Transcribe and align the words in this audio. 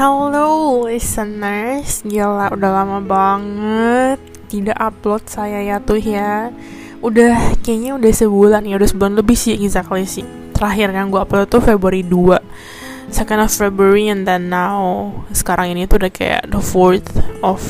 Halo 0.00 0.88
listeners, 0.88 2.00
gila 2.08 2.48
udah 2.56 2.72
lama 2.72 3.04
banget 3.04 4.16
tidak 4.48 4.80
upload 4.80 5.28
saya 5.28 5.60
ya 5.60 5.76
tuh 5.76 6.00
ya. 6.00 6.48
Udah 7.04 7.36
kayaknya 7.60 8.00
udah 8.00 8.08
sebulan 8.08 8.64
ya, 8.64 8.80
udah 8.80 8.88
sebulan 8.88 9.20
lebih 9.20 9.36
sih 9.36 9.60
exactly 9.60 10.08
sih. 10.08 10.24
Terakhir 10.56 10.96
yang 10.96 11.12
gue 11.12 11.20
upload 11.20 11.52
tuh 11.52 11.60
Februari 11.60 12.00
2 12.00 13.12
Second 13.12 13.44
of 13.44 13.52
February 13.52 14.08
and 14.08 14.24
then 14.24 14.48
now. 14.48 15.12
Sekarang 15.36 15.68
ini 15.68 15.84
tuh 15.84 16.00
udah 16.00 16.08
kayak 16.08 16.48
the 16.48 16.64
4th 16.64 17.20
of 17.44 17.60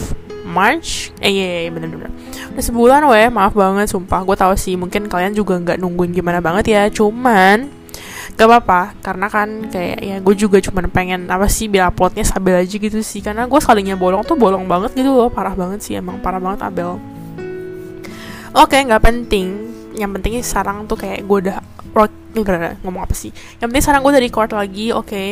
March. 0.47 1.11
Eh 1.19 1.35
iya, 1.35 1.47
iya, 1.51 1.61
iya 1.67 1.71
bener-bener 1.75 2.15
Udah 2.55 2.63
sebulan 2.63 3.11
weh, 3.11 3.27
maaf 3.27 3.59
banget 3.59 3.91
sumpah. 3.91 4.23
Gue 4.23 4.39
tau 4.39 4.55
sih 4.55 4.79
mungkin 4.79 5.11
kalian 5.11 5.35
juga 5.35 5.59
nggak 5.59 5.83
nungguin 5.83 6.15
gimana 6.15 6.39
banget 6.39 6.79
ya. 6.79 6.87
Cuman 6.95 7.80
gak 8.41 8.49
apa-apa 8.49 8.97
karena 9.05 9.29
kan 9.29 9.69
kayak 9.69 10.01
ya 10.01 10.17
gue 10.17 10.33
juga 10.33 10.57
cuma 10.65 10.81
pengen 10.89 11.29
apa 11.29 11.45
sih 11.45 11.69
biar 11.69 11.93
uploadnya 11.93 12.25
stabil 12.25 12.57
aja 12.57 12.73
gitu 12.81 13.05
sih. 13.05 13.21
Karena 13.21 13.45
gue 13.45 13.61
sekalinya 13.61 14.01
bolong 14.01 14.25
tuh 14.25 14.41
bolong 14.41 14.65
banget 14.65 14.97
gitu 14.97 15.13
loh 15.13 15.29
parah 15.29 15.53
banget 15.53 15.85
sih 15.85 16.01
emang 16.01 16.17
parah 16.25 16.41
banget 16.41 16.65
Abel. 16.65 16.97
Oke 18.57 18.81
nggak 18.81 19.05
penting. 19.05 19.69
Yang 19.93 20.11
pentingnya 20.17 20.41
sekarang 20.41 20.89
tuh 20.89 20.97
kayak 20.97 21.21
gue 21.29 21.39
udah 21.45 21.61
ngomong 22.81 23.05
apa 23.05 23.13
sih? 23.13 23.29
Yang 23.61 23.77
penting 23.77 23.85
sekarang 23.85 24.01
gue 24.09 24.13
udah 24.17 24.25
record 24.25 24.51
lagi 24.57 24.87
oke. 24.97 25.05
Okay. 25.05 25.29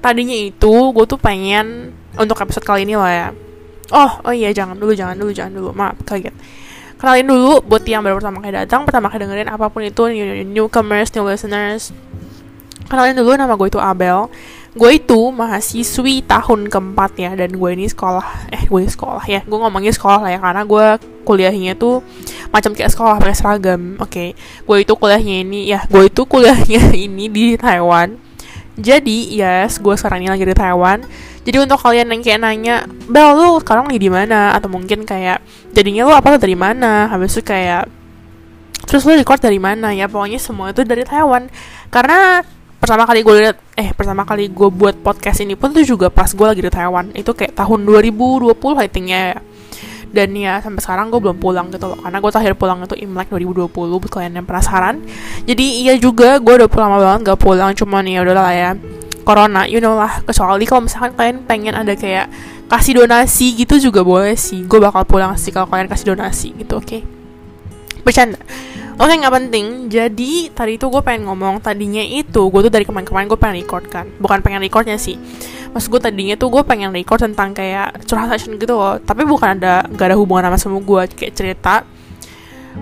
tadinya 0.00 0.32
itu 0.32 0.74
gue 0.96 1.04
tuh 1.06 1.20
pengen 1.20 1.92
untuk 2.18 2.34
episode 2.42 2.66
kali 2.66 2.82
ini 2.82 2.98
lah 2.98 3.12
ya. 3.14 3.28
Oh 3.94 4.26
oh 4.26 4.34
iya 4.34 4.50
jangan 4.50 4.74
dulu 4.74 4.90
jangan 4.90 5.14
dulu 5.14 5.30
jangan 5.30 5.52
dulu. 5.54 5.70
Maaf 5.70 6.02
kaget. 6.02 6.34
Kenalin 6.98 7.30
dulu 7.30 7.62
buat 7.62 7.86
yang 7.86 8.02
baru 8.02 8.18
pertama 8.18 8.42
kali 8.42 8.52
datang 8.58 8.82
pertama 8.82 9.06
kali 9.06 9.22
dengerin 9.22 9.48
apa 9.48 9.70
pun 9.70 9.86
itu 9.86 10.02
new, 10.10 10.44
newcomers 10.50 11.14
new 11.14 11.24
listeners 11.24 11.94
Kenalin 12.90 13.14
dulu 13.14 13.38
nama 13.38 13.54
gue 13.54 13.68
itu 13.70 13.78
Abel 13.78 14.26
Gue 14.74 14.98
itu 14.98 15.30
mahasiswi 15.30 16.26
tahun 16.26 16.66
keempat 16.66 17.14
ya 17.14 17.30
Dan 17.38 17.54
gue 17.54 17.70
ini 17.70 17.86
sekolah 17.86 18.50
Eh 18.50 18.66
gue 18.66 18.82
sekolah 18.82 19.22
ya 19.30 19.46
Gue 19.46 19.58
ngomongnya 19.62 19.94
sekolah 19.94 20.26
lah 20.26 20.30
ya 20.34 20.38
Karena 20.42 20.62
gue 20.66 20.86
kuliahnya 21.22 21.78
tuh 21.78 22.02
Macam 22.50 22.74
kayak 22.74 22.90
sekolah 22.90 23.22
pakai 23.22 23.36
seragam 23.38 23.94
Oke 24.02 24.10
okay. 24.10 24.28
Gue 24.66 24.82
itu 24.82 24.92
kuliahnya 24.98 25.46
ini 25.46 25.70
Ya 25.70 25.86
gue 25.86 26.10
itu 26.10 26.26
kuliahnya 26.26 26.90
ini 27.06 27.30
di 27.30 27.54
Taiwan 27.54 28.18
Jadi 28.74 29.38
yes 29.38 29.78
Gue 29.78 29.94
sekarang 29.94 30.26
ini 30.26 30.30
lagi 30.34 30.42
di 30.42 30.54
Taiwan 30.58 31.06
jadi 31.40 31.56
untuk 31.56 31.80
kalian 31.80 32.12
yang 32.12 32.20
kayak 32.20 32.40
nanya, 32.44 32.76
Bel 33.08 33.32
lu 33.32 33.56
sekarang 33.64 33.88
lagi 33.88 34.00
di 34.00 34.12
mana? 34.12 34.52
Atau 34.52 34.68
mungkin 34.68 35.08
kayak 35.08 35.40
jadinya 35.72 36.04
lu 36.04 36.12
apa 36.12 36.36
dari 36.36 36.52
mana? 36.52 37.08
Habis 37.08 37.40
itu 37.40 37.48
kayak 37.48 37.88
terus 38.84 39.08
lu 39.08 39.16
record 39.16 39.40
dari 39.40 39.56
mana 39.56 39.88
ya? 39.96 40.04
Pokoknya 40.04 40.36
semua 40.36 40.76
itu 40.76 40.84
dari 40.84 41.00
Taiwan. 41.00 41.48
Karena 41.88 42.44
pertama 42.80 43.04
kali 43.04 43.20
gue 43.20 43.34
liat 43.44 43.56
eh 43.76 43.92
pertama 43.92 44.24
kali 44.24 44.48
gue 44.48 44.68
buat 44.72 44.96
podcast 45.04 45.44
ini 45.44 45.54
pun 45.54 45.70
tuh 45.70 45.84
juga 45.84 46.08
pas 46.08 46.32
gue 46.32 46.46
lagi 46.46 46.64
di 46.64 46.72
Taiwan. 46.72 47.12
Itu 47.12 47.36
kayak 47.36 47.54
tahun 47.54 47.84
2020 47.84 48.50
I 48.80 48.88
ya 49.06 49.24
dan 50.10 50.34
ya 50.34 50.58
sampai 50.58 50.82
sekarang 50.82 51.06
gue 51.14 51.20
belum 51.22 51.38
pulang 51.38 51.70
gitu 51.70 51.86
loh. 51.92 51.98
Karena 52.00 52.18
gue 52.18 52.30
terakhir 52.34 52.54
pulang 52.58 52.82
itu 52.82 52.96
Imlek 52.98 53.30
2020 53.30 53.70
buat 53.70 54.10
kalian 54.10 54.42
yang 54.42 54.46
penasaran. 54.48 55.04
Jadi 55.46 55.86
iya 55.86 55.94
juga 56.00 56.40
gue 56.42 56.54
udah 56.56 56.66
lama 56.66 56.98
banget 56.98 57.20
gak 57.30 57.38
pulang. 57.38 57.70
Cuman 57.76 58.02
ya 58.08 58.24
udahlah 58.26 58.50
ya. 58.50 58.70
Corona 59.22 59.68
you 59.68 59.78
know 59.78 59.94
lah. 59.94 60.24
Kecuali 60.26 60.66
kalau 60.66 60.88
misalkan 60.88 61.14
kalian 61.14 61.36
pengen 61.46 61.78
ada 61.78 61.94
kayak 61.94 62.26
kasih 62.66 63.04
donasi 63.04 63.54
gitu 63.54 63.78
juga 63.78 64.02
boleh 64.02 64.34
sih. 64.34 64.66
Gue 64.66 64.82
bakal 64.82 65.06
pulang 65.06 65.38
sih 65.38 65.54
kalau 65.54 65.70
kalian 65.70 65.86
kasih 65.86 66.16
donasi 66.16 66.56
gitu 66.58 66.80
oke? 66.80 66.88
Okay? 66.88 67.02
bercanda 68.02 68.40
Oke 68.98 69.12
nggak 69.14 69.34
penting. 69.34 69.66
Jadi 69.92 70.50
tadi 70.50 70.80
itu 70.80 70.86
gue 70.90 71.02
pengen 71.04 71.30
ngomong 71.30 71.62
tadinya 71.62 72.02
itu 72.02 72.50
gue 72.50 72.60
tuh 72.66 72.72
dari 72.72 72.82
kemarin-kemarin 72.82 73.26
gue 73.30 73.38
pengen 73.38 73.56
record 73.62 73.84
kan. 73.86 74.06
Bukan 74.18 74.42
pengen 74.42 74.64
recordnya 74.64 74.98
sih. 74.98 75.20
Mas 75.70 75.86
gue 75.86 76.00
tadinya 76.02 76.34
tuh 76.34 76.50
gue 76.50 76.62
pengen 76.66 76.90
record 76.90 77.22
tentang 77.22 77.54
kayak 77.54 78.02
curhat 78.08 78.32
session 78.34 78.58
gitu 78.58 78.74
loh. 78.74 78.98
Tapi 78.98 79.22
bukan 79.22 79.60
ada 79.60 79.86
gak 79.94 80.14
ada 80.14 80.16
hubungan 80.18 80.50
sama 80.50 80.58
semua 80.58 80.80
gue 80.82 81.02
kayak 81.14 81.34
cerita. 81.36 81.74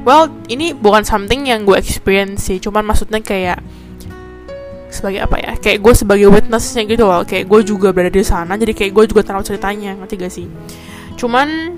Well 0.05 0.33
ini 0.49 0.73
bukan 0.73 1.05
something 1.05 1.49
yang 1.49 1.69
gue 1.69 1.77
experience 1.77 2.49
sih. 2.49 2.57
Cuman 2.63 2.87
maksudnya 2.87 3.21
kayak 3.21 3.61
sebagai 4.89 5.21
apa 5.21 5.37
ya 5.37 5.53
kayak 5.61 5.79
gue 5.85 5.95
sebagai 5.95 6.29
witnessnya 6.33 6.83
gitu 6.89 7.05
loh 7.05 7.21
kayak 7.23 7.45
gue 7.45 7.61
juga 7.61 7.93
berada 7.93 8.09
di 8.09 8.25
sana 8.25 8.57
jadi 8.57 8.73
kayak 8.73 8.93
gue 8.97 9.05
juga 9.13 9.23
tahu 9.25 9.45
ceritanya 9.45 9.93
ngerti 10.01 10.15
gak 10.17 10.33
sih 10.33 10.47
cuman 11.21 11.77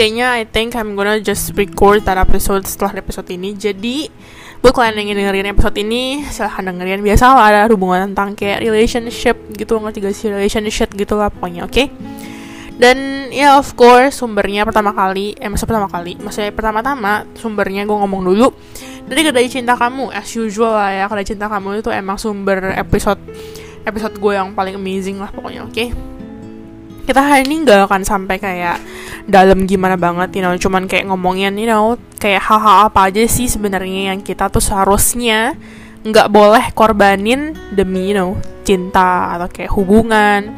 kayaknya 0.00 0.32
I 0.32 0.48
think 0.48 0.72
I'm 0.80 0.96
gonna 0.96 1.20
just 1.20 1.52
record 1.60 2.08
that 2.08 2.16
episode 2.16 2.64
setelah 2.64 2.96
episode 2.96 3.28
ini 3.28 3.52
jadi 3.52 4.08
buat 4.64 4.72
kalian 4.72 4.96
yang 4.96 5.12
ingin 5.12 5.16
dengerin 5.28 5.52
episode 5.52 5.76
ini 5.76 6.24
silahkan 6.24 6.72
dengerin 6.72 7.04
biasa 7.04 7.36
lah 7.36 7.44
ada 7.52 7.68
hubungan 7.68 8.08
tentang 8.08 8.32
kayak 8.32 8.64
relationship 8.64 9.36
gitu 9.52 9.76
ngerti 9.76 10.00
gak 10.00 10.16
sih 10.16 10.32
relationship 10.32 10.88
gitu 10.96 11.20
lah 11.20 11.28
pokoknya 11.28 11.68
oke 11.68 11.76
okay? 11.76 11.92
dan 12.80 13.28
ya 13.28 13.52
yeah, 13.52 13.52
of 13.60 13.76
course 13.76 14.16
sumbernya 14.24 14.64
pertama 14.64 14.96
kali 14.96 15.36
eh 15.36 15.52
masa 15.52 15.68
pertama 15.68 15.84
kali 15.84 16.16
maksudnya 16.16 16.48
pertama-tama 16.56 17.28
sumbernya 17.36 17.84
gue 17.84 17.92
ngomong 17.92 18.24
dulu 18.24 18.56
dari 19.04 19.20
kedai 19.20 19.52
cinta 19.52 19.76
kamu 19.76 20.16
as 20.16 20.32
usual 20.32 20.80
lah 20.80 20.96
ya 20.96 21.04
kedai 21.12 21.28
cinta 21.28 21.44
kamu 21.44 21.84
itu 21.84 21.92
emang 21.92 22.16
sumber 22.16 22.72
episode 22.72 23.20
episode 23.84 24.16
gue 24.16 24.32
yang 24.32 24.56
paling 24.56 24.80
amazing 24.80 25.20
lah 25.20 25.28
pokoknya 25.28 25.68
oke 25.68 25.76
okay? 25.76 25.92
Kita 27.04 27.20
hari 27.20 27.48
ini 27.48 27.64
gak 27.66 27.88
akan 27.88 28.02
sampai 28.02 28.36
kayak 28.36 28.78
dalam 29.30 29.64
gimana 29.68 29.94
banget, 29.94 30.40
you 30.40 30.42
know, 30.42 30.54
cuman 30.56 30.90
kayak 30.90 31.06
ngomongin, 31.06 31.54
you 31.56 31.68
know, 31.68 31.94
kayak 32.18 32.42
hal-hal 32.42 32.90
apa 32.90 33.08
aja 33.08 33.22
sih 33.26 33.46
sebenarnya 33.46 34.14
yang 34.14 34.20
kita 34.20 34.50
tuh 34.50 34.62
seharusnya 34.62 35.54
nggak 36.00 36.28
boleh 36.32 36.64
korbanin 36.72 37.52
demi, 37.70 38.10
you 38.10 38.16
know, 38.16 38.30
cinta 38.64 39.36
atau 39.36 39.48
kayak 39.52 39.72
hubungan. 39.76 40.56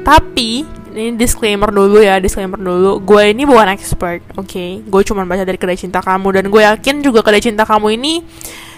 Tapi 0.00 0.64
ini 0.90 1.14
disclaimer 1.14 1.70
dulu 1.70 2.02
ya, 2.02 2.18
disclaimer 2.18 2.58
dulu. 2.58 2.98
Gue 3.04 3.30
ini 3.30 3.46
bukan 3.46 3.70
expert, 3.70 4.24
oke? 4.34 4.48
Okay? 4.48 4.82
Gue 4.82 5.02
cuma 5.06 5.22
baca 5.22 5.44
dari 5.46 5.58
kedai 5.60 5.78
cinta 5.78 6.02
kamu 6.02 6.28
dan 6.34 6.44
gue 6.50 6.62
yakin 6.62 7.04
juga 7.04 7.22
kedai 7.22 7.42
cinta 7.42 7.62
kamu 7.62 7.94
ini 7.94 8.14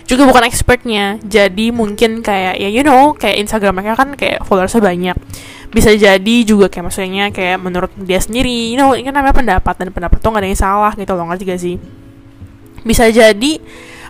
juga 0.06 0.28
bukan 0.28 0.44
expertnya. 0.46 1.18
Jadi 1.22 1.70
mungkin 1.70 2.20
kayak 2.20 2.58
ya 2.58 2.68
you 2.68 2.82
know, 2.82 3.14
kayak 3.14 3.38
Instagram 3.42 3.80
mereka 3.80 3.94
kan 3.98 4.14
kayak 4.18 4.42
followersnya 4.46 4.82
banyak. 4.82 5.16
Bisa 5.72 5.94
jadi 5.96 6.36
juga 6.44 6.68
kayak 6.68 6.92
maksudnya 6.92 7.32
kayak 7.32 7.56
menurut 7.62 7.92
dia 7.96 8.20
sendiri 8.20 8.72
you 8.72 8.76
know 8.76 8.92
ini 8.92 9.08
kan 9.08 9.16
namanya 9.16 9.32
pendapat 9.32 9.74
dan 9.80 9.88
pendapat 9.88 10.18
tuh 10.20 10.28
gak 10.34 10.42
ada 10.44 10.48
yang 10.48 10.60
salah 10.60 10.92
gitu 10.92 11.12
loh 11.16 11.24
ngerti 11.32 11.44
gak 11.48 11.60
sih? 11.60 11.76
Bisa 12.82 13.08
jadi 13.08 13.52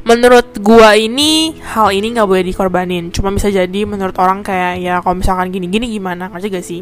menurut 0.02 0.58
gua 0.58 0.98
ini 0.98 1.54
hal 1.62 1.94
ini 1.94 2.10
nggak 2.18 2.26
boleh 2.26 2.42
dikorbanin. 2.42 3.14
Cuma 3.14 3.30
bisa 3.30 3.46
jadi 3.52 3.86
menurut 3.86 4.18
orang 4.18 4.42
kayak 4.42 4.82
ya 4.82 4.98
kalau 4.98 5.22
misalkan 5.22 5.54
gini 5.54 5.70
gini 5.70 5.86
gimana 5.86 6.26
ngerti 6.32 6.46
gak 6.50 6.66
sih? 6.66 6.80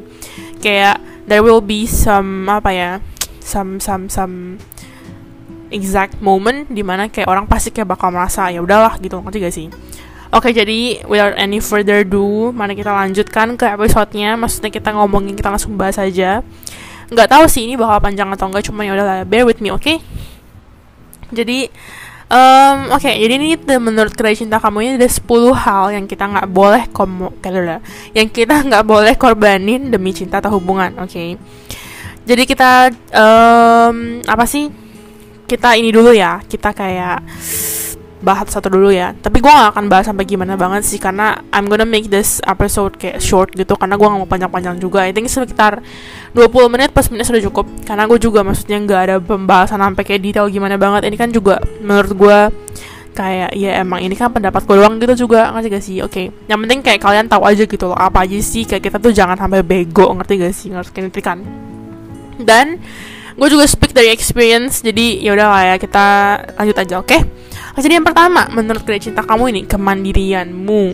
Kayak 0.64 1.02
there 1.28 1.44
will 1.44 1.60
be 1.60 1.84
some 1.84 2.48
apa 2.48 2.70
ya 2.72 2.90
some 3.44 3.82
some 3.82 4.08
some 4.08 4.56
exact 5.70 6.18
moment 6.18 6.66
di 6.66 6.82
mana 6.82 7.06
kayak 7.06 7.30
orang 7.30 7.46
pasti 7.46 7.70
kayak 7.70 7.94
bakal 7.94 8.10
merasa 8.10 8.50
ya 8.50 8.62
udahlah 8.62 8.98
gitu 8.98 9.18
ngerti 9.22 9.38
gak 9.40 9.54
sih 9.54 9.68
Oke, 10.30 10.54
jadi 10.54 11.02
without 11.10 11.34
any 11.34 11.58
further 11.58 12.06
ado, 12.06 12.54
mari 12.54 12.78
kita 12.78 12.94
lanjutkan 12.94 13.58
ke 13.58 13.66
episodenya. 13.66 14.38
Maksudnya 14.38 14.70
kita 14.70 14.94
ngomongin, 14.94 15.34
kita 15.34 15.50
langsung 15.50 15.74
bahas 15.74 15.98
aja. 15.98 16.46
Nggak 17.10 17.28
tahu 17.34 17.44
sih 17.50 17.66
ini 17.66 17.74
bakal 17.74 17.98
panjang 17.98 18.30
atau 18.30 18.46
enggak, 18.46 18.70
cuma 18.70 18.86
ya 18.86 18.94
udahlah, 18.94 19.26
bear 19.26 19.42
with 19.42 19.58
me, 19.58 19.74
oke? 19.74 19.82
Okay? 19.82 19.98
Jadi, 21.34 21.66
um, 22.30 22.94
oke, 22.94 23.02
okay, 23.02 23.18
jadi 23.18 23.42
ini 23.42 23.58
menurut 23.82 24.14
kedai 24.14 24.38
cinta 24.38 24.62
kamu 24.62 24.78
ini 24.86 24.90
ada 25.02 25.10
10 25.10 25.26
hal 25.50 25.98
yang 25.98 26.06
kita 26.06 26.30
nggak 26.30 26.46
boleh 26.46 26.86
komo, 26.94 27.34
kayak 27.42 27.82
yang 28.14 28.30
kita 28.30 28.54
nggak 28.70 28.86
boleh 28.86 29.18
korbanin 29.18 29.90
demi 29.90 30.14
cinta 30.14 30.38
atau 30.38 30.62
hubungan, 30.62 30.94
oke? 31.02 31.10
Okay? 31.10 31.34
Jadi 32.22 32.46
kita, 32.46 32.94
um, 33.18 34.22
apa 34.30 34.46
sih? 34.46 34.70
Kita 35.50 35.74
ini 35.74 35.90
dulu 35.90 36.14
ya, 36.14 36.38
kita 36.46 36.70
kayak 36.70 37.26
bahas 38.22 38.46
satu 38.52 38.70
dulu 38.70 38.92
ya. 38.92 39.16
Tapi 39.16 39.40
gue 39.42 39.50
gak 39.50 39.74
akan 39.74 39.90
bahas 39.90 40.06
sampai 40.06 40.28
gimana 40.28 40.54
banget 40.54 40.86
sih 40.86 41.00
karena 41.00 41.40
I'm 41.50 41.66
gonna 41.66 41.88
make 41.88 42.06
this 42.06 42.38
episode 42.46 42.94
kayak 43.00 43.18
short 43.18 43.50
gitu 43.56 43.74
karena 43.74 43.96
gue 43.96 44.06
gak 44.06 44.20
mau 44.20 44.30
panjang-panjang 44.30 44.78
juga. 44.78 45.02
I 45.02 45.10
think 45.10 45.26
sekitar 45.26 45.82
20 46.36 46.70
menit 46.70 46.94
pas 46.94 47.02
menit 47.10 47.26
sudah 47.26 47.42
cukup 47.50 47.66
karena 47.82 48.06
gue 48.06 48.18
juga 48.22 48.46
maksudnya 48.46 48.78
gak 48.86 49.00
ada 49.10 49.16
pembahasan 49.18 49.82
sampai 49.82 50.06
kayak 50.06 50.22
detail 50.22 50.46
gimana 50.46 50.78
banget. 50.78 51.08
Ini 51.08 51.16
kan 51.18 51.34
juga 51.34 51.58
menurut 51.82 52.12
gue 52.14 52.38
kayak 53.10 53.58
ya 53.58 53.82
emang 53.82 54.06
ini 54.06 54.14
kan 54.14 54.30
pendapat 54.30 54.62
gue 54.62 54.76
doang 54.78 55.02
gitu 55.02 55.26
juga 55.26 55.50
ngerti 55.50 55.66
gak 55.72 55.82
sih? 55.82 55.96
Oke 56.04 56.12
okay. 56.12 56.26
yang 56.46 56.62
penting 56.62 56.78
kayak 56.84 57.00
kalian 57.02 57.26
tahu 57.26 57.42
aja 57.42 57.66
gitu 57.66 57.90
loh 57.90 57.98
apa 57.98 58.22
aja 58.22 58.38
sih 58.38 58.62
kayak 58.62 58.86
kita 58.86 58.96
tuh 59.02 59.10
jangan 59.10 59.34
sampai 59.34 59.66
bego 59.66 60.12
ngerti 60.14 60.34
gak 60.38 60.54
sih? 60.54 60.68
Ngerti 60.70 61.20
kan? 61.24 61.42
Dan 62.40 62.78
gue 63.40 63.48
juga 63.48 63.64
speak 63.64 63.96
dari 63.96 64.12
experience 64.12 64.84
jadi 64.84 65.24
ya 65.24 65.32
udah 65.32 65.46
lah 65.48 65.62
ya 65.72 65.76
kita 65.80 66.06
lanjut 66.60 66.76
aja 66.76 66.94
oke 67.00 67.08
okay? 67.08 67.20
Jadi 67.80 67.96
yang 67.96 68.06
pertama, 68.06 68.50
menurut 68.50 68.82
kedai 68.82 68.98
cinta 68.98 69.22
kamu 69.22 69.54
ini 69.54 69.60
kemandirianmu. 69.64 70.84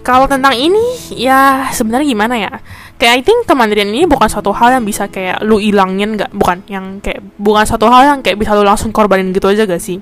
Kalau 0.00 0.24
tentang 0.24 0.56
ini, 0.56 0.96
ya 1.12 1.68
sebenarnya 1.76 2.06
gimana 2.08 2.34
ya? 2.40 2.52
Kayak 2.96 3.12
I 3.20 3.22
think 3.26 3.44
kemandirian 3.44 3.92
ini 3.92 4.08
bukan 4.08 4.32
suatu 4.32 4.54
hal 4.56 4.80
yang 4.80 4.84
bisa 4.88 5.12
kayak 5.12 5.44
lu 5.44 5.60
ilangin 5.60 6.16
gak? 6.16 6.32
Bukan 6.32 6.64
yang 6.72 7.04
kayak 7.04 7.20
bukan 7.36 7.68
suatu 7.68 7.84
hal 7.92 8.08
yang 8.08 8.18
kayak 8.24 8.40
bisa 8.40 8.56
lu 8.56 8.64
langsung 8.64 8.96
korbanin 8.96 9.34
gitu 9.36 9.52
aja 9.52 9.68
gak 9.68 9.82
sih? 9.82 10.00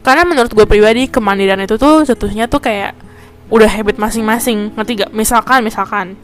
Karena 0.00 0.24
menurut 0.24 0.48
gue 0.48 0.64
pribadi 0.64 1.12
kemandirian 1.12 1.60
itu 1.60 1.76
tuh 1.76 2.08
seterusnya 2.08 2.48
tuh 2.48 2.64
kayak 2.64 2.96
udah 3.52 3.68
habit 3.68 4.00
masing-masing, 4.00 4.72
ngerti 4.80 5.04
gak? 5.04 5.10
Misalkan, 5.12 5.60
misalkan 5.60 6.16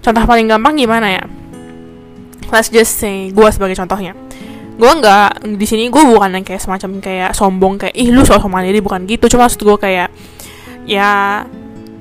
contoh 0.00 0.24
paling 0.24 0.48
gampang 0.48 0.76
gimana 0.76 1.20
ya 1.20 1.24
let's 2.54 2.70
just 2.70 2.94
say 2.94 3.34
gue 3.34 3.48
sebagai 3.50 3.74
contohnya. 3.74 4.14
Gue 4.78 4.90
nggak 4.90 5.42
di 5.58 5.66
sini 5.66 5.90
gue 5.90 6.02
bukan 6.02 6.38
yang 6.38 6.46
kayak 6.46 6.62
semacam 6.62 7.02
kayak 7.02 7.30
sombong 7.34 7.74
kayak 7.82 7.94
ih 7.98 8.14
lu 8.14 8.22
sosok 8.22 8.46
mandiri 8.46 8.78
bukan 8.78 9.02
gitu. 9.10 9.26
Cuma 9.26 9.50
maksud 9.50 9.66
gue 9.66 9.76
kayak 9.78 10.14
ya 10.86 11.42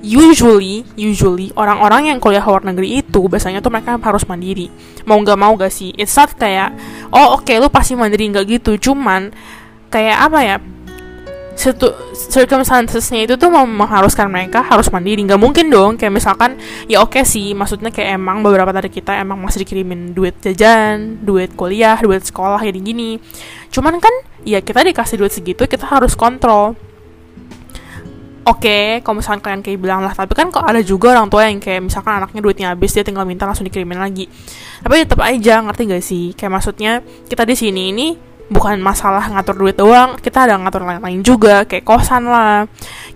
usually 0.03 0.83
usually 1.00 1.50
orang-orang 1.55 2.11
yang 2.11 2.19
kuliah 2.19 2.44
luar 2.44 2.61
negeri 2.67 3.01
itu 3.01 3.25
biasanya 3.25 3.65
tuh 3.65 3.73
mereka 3.73 3.97
harus 3.97 4.25
mandiri. 4.29 4.69
Mau 5.09 5.17
nggak 5.17 5.39
mau 5.41 5.57
gak 5.57 5.73
sih? 5.73 5.89
It's 5.97 6.13
not 6.13 6.38
kayak 6.38 6.69
oh 7.09 7.41
oke 7.41 7.49
okay, 7.49 7.57
lu 7.57 7.73
pasti 7.73 7.97
mandiri 7.97 8.29
nggak 8.29 8.45
gitu. 8.61 8.77
Cuman 8.91 9.33
kayak 9.89 10.17
apa 10.29 10.39
ya 10.45 10.56
situ 11.53 11.88
circumstancesnya 12.33 13.29
itu 13.29 13.33
tuh 13.38 13.50
mengharuskan 13.53 14.27
mereka 14.27 14.65
harus 14.65 14.89
mandiri. 14.89 15.21
Nggak 15.21 15.41
mungkin 15.41 15.69
dong 15.69 15.95
kayak 15.95 16.13
misalkan 16.13 16.57
ya 16.89 17.01
oke 17.01 17.17
okay 17.17 17.23
sih 17.23 17.53
maksudnya 17.53 17.94
kayak 17.94 18.17
emang 18.17 18.41
beberapa 18.41 18.73
dari 18.73 18.89
kita 18.89 19.15
emang 19.21 19.39
masih 19.39 19.63
dikirimin 19.63 20.17
duit 20.17 20.35
jajan 20.41 21.21
duit 21.21 21.53
kuliah 21.53 21.95
duit 22.01 22.25
sekolah 22.25 22.59
gini 22.63 22.79
gini 22.81 23.09
cuman 23.69 23.97
kan 24.01 24.13
ya 24.44 24.59
kita 24.59 24.81
dikasih 24.83 25.15
duit 25.21 25.31
segitu 25.33 25.63
kita 25.69 25.85
harus 25.88 26.17
kontrol. 26.17 26.75
Oke 28.44 28.67
okay, 28.67 28.88
kalau 29.07 29.23
misalkan 29.23 29.39
kalian 29.39 29.61
kayak 29.63 29.79
bilang 29.79 30.03
lah 30.03 30.11
tapi 30.11 30.35
kan 30.35 30.51
kok 30.51 30.67
ada 30.67 30.83
juga 30.83 31.15
orang 31.15 31.31
tua 31.31 31.47
yang 31.47 31.63
kayak 31.63 31.79
misalkan 31.79 32.19
anaknya 32.19 32.44
duitnya 32.44 32.67
habis 32.75 32.91
dia 32.91 32.99
tinggal 32.99 33.23
minta 33.23 33.47
langsung 33.47 33.63
dikirimin 33.63 33.95
lagi. 33.95 34.27
Tapi 34.83 34.99
tetap 34.99 35.23
aja 35.23 35.63
ngerti 35.63 35.81
gak 35.88 36.03
sih? 36.03 36.25
Kayak 36.35 36.59
maksudnya 36.59 36.99
kita 37.31 37.47
di 37.47 37.56
sini 37.56 37.95
ini 37.95 38.07
bukan 38.53 38.77
masalah 38.77 39.25
ngatur 39.33 39.57
duit 39.57 39.75
doang 39.75 40.15
kita 40.21 40.45
ada 40.45 40.55
ngatur 40.61 40.85
lain-lain 40.85 41.25
juga 41.25 41.65
kayak 41.65 41.81
kosan 41.81 42.29
lah. 42.29 42.69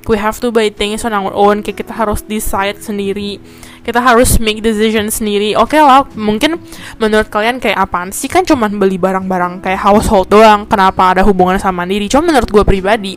We 0.09 0.17
have 0.17 0.39
to 0.41 0.49
buy 0.49 0.73
things 0.73 1.05
on 1.05 1.13
our 1.13 1.29
own 1.31 1.61
kayak 1.61 1.85
kita 1.85 1.93
harus 1.93 2.25
decide 2.25 2.81
sendiri. 2.81 3.37
Kita 3.85 4.01
harus 4.01 4.41
make 4.41 4.59
decision 4.59 5.13
sendiri. 5.13 5.53
Oke 5.53 5.77
okay 5.77 5.81
lah 5.85 6.03
mungkin 6.17 6.57
menurut 6.97 7.29
kalian 7.29 7.61
kayak 7.61 7.77
apaan 7.77 8.09
sih? 8.09 8.27
Kan 8.27 8.43
cuman 8.43 8.81
beli 8.81 8.97
barang-barang 8.97 9.61
kayak 9.61 9.79
household 9.79 10.27
doang 10.33 10.65
kenapa 10.65 11.13
ada 11.13 11.21
hubungan 11.23 11.61
sama 11.61 11.85
mandiri 11.85 12.09
cuma 12.09 12.33
menurut 12.33 12.49
gue 12.49 12.63
pribadi 12.65 13.15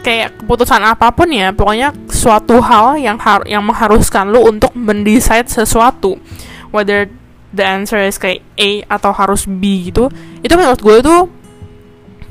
kayak 0.00 0.40
keputusan 0.42 0.80
apa 0.80 1.12
pun 1.12 1.28
ya 1.28 1.52
pokoknya 1.52 1.92
suatu 2.08 2.58
hal 2.64 2.96
yang 2.96 3.20
har 3.20 3.44
yang 3.44 3.60
mengharuskan 3.60 4.32
lu 4.32 4.44
untuk 4.48 4.72
mendesain 4.76 5.44
sesuatu. 5.44 6.16
Whether 6.70 7.10
the 7.50 7.64
answer 7.66 7.98
is 8.02 8.18
kayak 8.18 8.42
A 8.58 8.86
atau 8.86 9.10
harus 9.14 9.46
B 9.46 9.90
gitu 9.90 10.10
itu 10.40 10.54
menurut 10.54 10.80
gue 10.80 10.96
tuh 11.02 11.20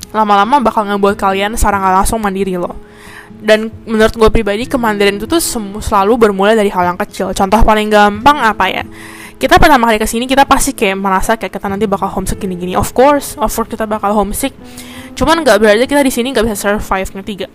lama-lama 0.10 0.58
bakal 0.62 0.90
ngebuat 0.90 1.16
kalian 1.16 1.54
secara 1.54 1.78
nggak 1.78 1.96
langsung 2.02 2.20
mandiri 2.22 2.58
loh. 2.58 2.74
Dan 3.40 3.72
menurut 3.88 4.12
gue 4.18 4.30
pribadi 4.34 4.68
kemandirian 4.68 5.16
itu 5.22 5.30
tuh 5.30 5.40
selalu 5.80 6.28
bermula 6.28 6.58
dari 6.58 6.68
hal 6.74 6.92
yang 6.92 7.00
kecil. 7.00 7.32
Contoh 7.32 7.62
paling 7.62 7.88
gampang 7.88 8.42
apa 8.42 8.66
ya? 8.68 8.84
Kita 9.40 9.56
pertama 9.56 9.88
kali 9.88 10.02
ke 10.02 10.08
sini 10.10 10.28
kita 10.28 10.44
pasti 10.44 10.76
kayak 10.76 10.98
merasa 11.00 11.40
kayak 11.40 11.56
kita 11.56 11.72
nanti 11.72 11.88
bakal 11.88 12.12
homesick 12.12 12.42
gini-gini. 12.42 12.76
Of 12.76 12.92
course 12.92 13.40
of 13.40 13.48
course 13.48 13.70
kita 13.72 13.88
bakal 13.88 14.12
homesick 14.12 14.52
cuman 15.20 15.44
nggak 15.44 15.60
berarti 15.60 15.84
kita 15.84 16.00
di 16.00 16.14
sini 16.16 16.32
nggak 16.32 16.48
bisa 16.48 16.56
survive 16.56 17.12
ngerti 17.12 17.32
gak 17.44 17.52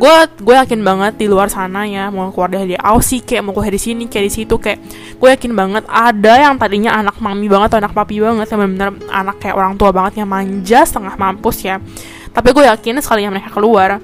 gue 0.00 0.16
gue 0.40 0.54
yakin 0.56 0.80
banget 0.80 1.20
di 1.20 1.28
luar 1.28 1.52
sana 1.52 1.84
ya 1.84 2.08
mau 2.08 2.32
keluar 2.32 2.48
dari 2.48 2.72
Aussie 2.80 3.20
kayak 3.20 3.44
mau 3.44 3.52
keluar 3.52 3.68
di 3.68 3.76
sini 3.76 4.08
kayak 4.08 4.24
di 4.24 4.32
situ 4.32 4.56
kayak 4.56 4.80
gue 5.20 5.28
yakin 5.28 5.52
banget 5.52 5.84
ada 5.92 6.32
yang 6.40 6.56
tadinya 6.56 6.96
anak 6.96 7.20
mami 7.20 7.52
banget 7.52 7.76
atau 7.76 7.84
anak 7.84 7.92
papi 7.92 8.16
banget 8.16 8.48
yang 8.48 8.64
benar-benar 8.64 8.90
anak 9.12 9.36
kayak 9.44 9.54
orang 9.60 9.76
tua 9.76 9.92
banget 9.92 10.24
yang 10.24 10.28
manja 10.32 10.80
setengah 10.88 11.14
mampus 11.20 11.62
ya. 11.62 11.76
Tapi 12.32 12.48
gue 12.56 12.64
yakin 12.64 13.04
sekali 13.04 13.28
yang 13.28 13.36
mereka 13.36 13.52
keluar 13.52 14.00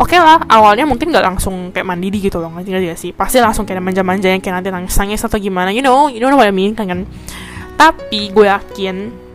oke 0.00 0.08
okay 0.08 0.16
lah 0.16 0.40
awalnya 0.48 0.88
mungkin 0.88 1.12
nggak 1.12 1.24
langsung 1.34 1.76
kayak 1.76 1.84
mandiri 1.84 2.24
gitu 2.24 2.40
loh 2.40 2.48
ngerti 2.56 2.70
gak 2.72 2.96
sih? 2.96 3.12
Pasti 3.12 3.36
langsung 3.36 3.68
kayak 3.68 3.84
manja-manja 3.84 4.32
yang 4.32 4.40
kayak 4.40 4.64
nanti 4.64 4.72
nangis 4.72 4.96
nangis 4.96 5.20
atau 5.20 5.36
gimana 5.36 5.68
you 5.76 5.84
know 5.84 6.08
you 6.08 6.24
know 6.24 6.32
what 6.32 6.48
I 6.48 6.54
mean 6.56 6.72
kan? 6.72 6.88
Kan 6.88 7.04
tapi 7.76 8.32
gue 8.32 8.48
yakin 8.48 9.28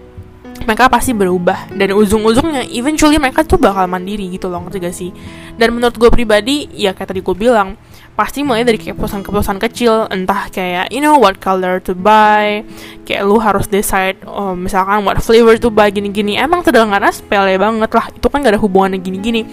mereka 0.64 0.88
pasti 0.88 1.12
berubah. 1.12 1.68
Dan 1.76 1.92
ujung-ujungnya 1.92 2.64
eventually 2.72 3.20
mereka 3.20 3.44
tuh 3.44 3.60
bakal 3.60 3.92
mandiri 3.92 4.32
gitu 4.32 4.48
loh 4.48 4.64
ngerti 4.64 4.78
gak 4.80 4.96
sih? 4.96 5.12
Dan 5.60 5.76
menurut 5.76 6.00
gue 6.00 6.08
pribadi 6.08 6.72
ya 6.72 6.96
kayak 6.96 7.12
tadi 7.12 7.20
gue 7.20 7.36
bilang 7.36 7.76
pasti 8.16 8.48
mulai 8.48 8.64
dari 8.64 8.80
keputusan-keputusan 8.80 9.60
kecil 9.60 10.08
entah 10.08 10.48
kayak 10.48 10.88
you 10.88 11.04
know 11.04 11.20
what 11.20 11.36
color 11.44 11.84
to 11.84 11.92
buy 11.92 12.64
kayak 13.04 13.28
lu 13.28 13.36
harus 13.44 13.68
decide 13.68 14.16
oh, 14.24 14.56
misalkan 14.56 15.04
what 15.04 15.20
flavor 15.20 15.60
to 15.60 15.68
buy 15.68 15.92
gini-gini. 15.92 16.40
Emang 16.40 16.64
terdengarnya 16.64 17.12
sepele 17.12 17.60
banget 17.60 17.92
lah 17.92 18.08
itu 18.08 18.28
kan 18.32 18.40
gak 18.40 18.56
ada 18.56 18.62
hubungannya 18.64 19.04
gini-gini. 19.04 19.44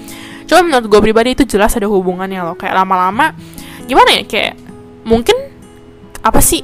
Cuma 0.47 0.63
menurut 0.63 0.87
gue 0.87 1.01
pribadi 1.11 1.35
itu 1.35 1.43
jelas 1.43 1.75
ada 1.75 1.91
hubungannya 1.91 2.39
loh. 2.47 2.55
Kayak 2.55 2.79
lama-lama 2.79 3.35
gimana 3.91 4.15
ya 4.15 4.23
kayak 4.23 4.55
mungkin 5.03 5.35
apa 6.23 6.39
sih 6.39 6.63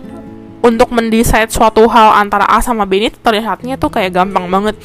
untuk 0.69 0.93
mendesain 0.93 1.49
suatu 1.49 1.89
hal 1.89 2.21
antara 2.21 2.45
A 2.45 2.61
sama 2.61 2.85
B 2.85 3.01
ini 3.01 3.09
terlihatnya 3.09 3.81
tuh 3.81 3.89
kayak 3.89 4.13
gampang 4.13 4.53
banget. 4.53 4.77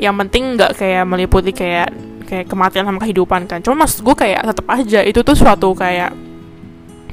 Yang 0.00 0.14
penting 0.24 0.42
nggak 0.56 0.72
kayak 0.80 1.04
meliputi 1.04 1.52
kayak 1.52 1.92
kayak 2.24 2.48
kematian 2.48 2.88
sama 2.88 2.98
kehidupan 3.04 3.44
kan. 3.44 3.60
Cuma 3.60 3.84
maksud 3.84 4.00
gue 4.00 4.16
kayak 4.16 4.48
tetap 4.48 4.66
aja 4.72 5.00
itu 5.04 5.20
tuh 5.20 5.36
suatu 5.36 5.76
kayak 5.76 6.16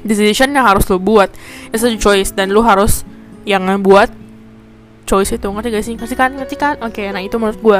decision 0.07 0.55
yang 0.55 0.63
harus 0.63 0.87
lo 0.87 0.99
buat. 0.99 1.27
It's 1.75 1.83
a 1.83 1.91
choice 1.99 2.31
dan 2.31 2.55
lo 2.55 2.63
harus 2.63 3.03
yang 3.43 3.67
buat 3.83 4.07
choice 5.05 5.35
itu. 5.35 5.47
Ngerti 5.47 5.67
gak 5.71 5.83
sih? 5.85 5.93
Ngerti 5.99 6.15
kan? 6.15 6.31
Ngerti 6.35 6.55
kan? 6.55 6.75
Oke 6.83 7.05
okay, 7.05 7.07
nah 7.11 7.19
itu 7.19 7.35
menurut 7.37 7.59
gue 7.59 7.79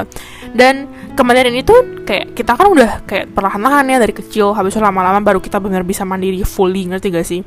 dan 0.55 0.87
kemarin 1.15 1.53
itu 1.53 1.73
kayak 2.03 2.35
kita 2.37 2.55
kan 2.55 2.67
udah 2.71 2.91
kayak 3.03 3.31
perlahan-lahan 3.33 3.85
ya 3.91 3.97
dari 3.97 4.13
kecil 4.13 4.53
habis 4.55 4.75
lama-lama 4.77 5.19
baru 5.21 5.39
kita 5.39 5.61
benar 5.61 5.85
bisa 5.85 6.03
mandiri 6.03 6.41
fully. 6.43 6.89
Ngerti 6.89 7.07
gak 7.13 7.27
sih 7.27 7.41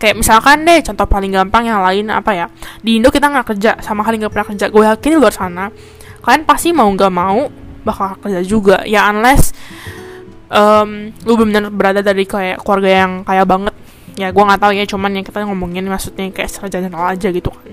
kayak 0.00 0.16
misalkan 0.16 0.64
deh 0.64 0.80
contoh 0.80 1.04
paling 1.04 1.36
gampang 1.36 1.68
yang 1.68 1.84
lain 1.84 2.08
apa 2.08 2.32
ya 2.32 2.46
di 2.80 2.96
Indo 2.96 3.12
kita 3.12 3.28
nggak 3.28 3.46
kerja 3.52 3.76
sama 3.84 4.00
kali 4.00 4.16
nggak 4.16 4.32
pernah 4.32 4.46
kerja. 4.48 4.66
Gue 4.72 4.88
yakin 4.88 5.10
di 5.12 5.18
luar 5.20 5.34
sana 5.36 5.68
kalian 6.24 6.42
pasti 6.48 6.72
mau 6.72 6.88
nggak 6.88 7.12
mau 7.12 7.52
bakal 7.84 8.16
kerja 8.20 8.40
juga. 8.40 8.80
Ya 8.88 9.08
unless 9.12 9.52
um, 10.48 11.12
lu 11.24 11.36
benar 11.36 11.68
berada 11.68 12.00
dari 12.00 12.24
kayak 12.24 12.64
keluarga 12.64 13.04
yang 13.04 13.12
kaya 13.28 13.44
banget. 13.44 13.76
Ya 14.16 14.32
gue 14.32 14.42
nggak 14.42 14.60
tahu 14.60 14.72
ya 14.72 14.84
cuman 14.88 15.10
yang 15.20 15.24
kita 15.24 15.44
ngomongin 15.44 15.84
maksudnya 15.84 16.32
kayak 16.32 16.48
secara 16.48 16.68
general 16.72 17.04
aja 17.04 17.28
gitu 17.28 17.52
kan. 17.52 17.68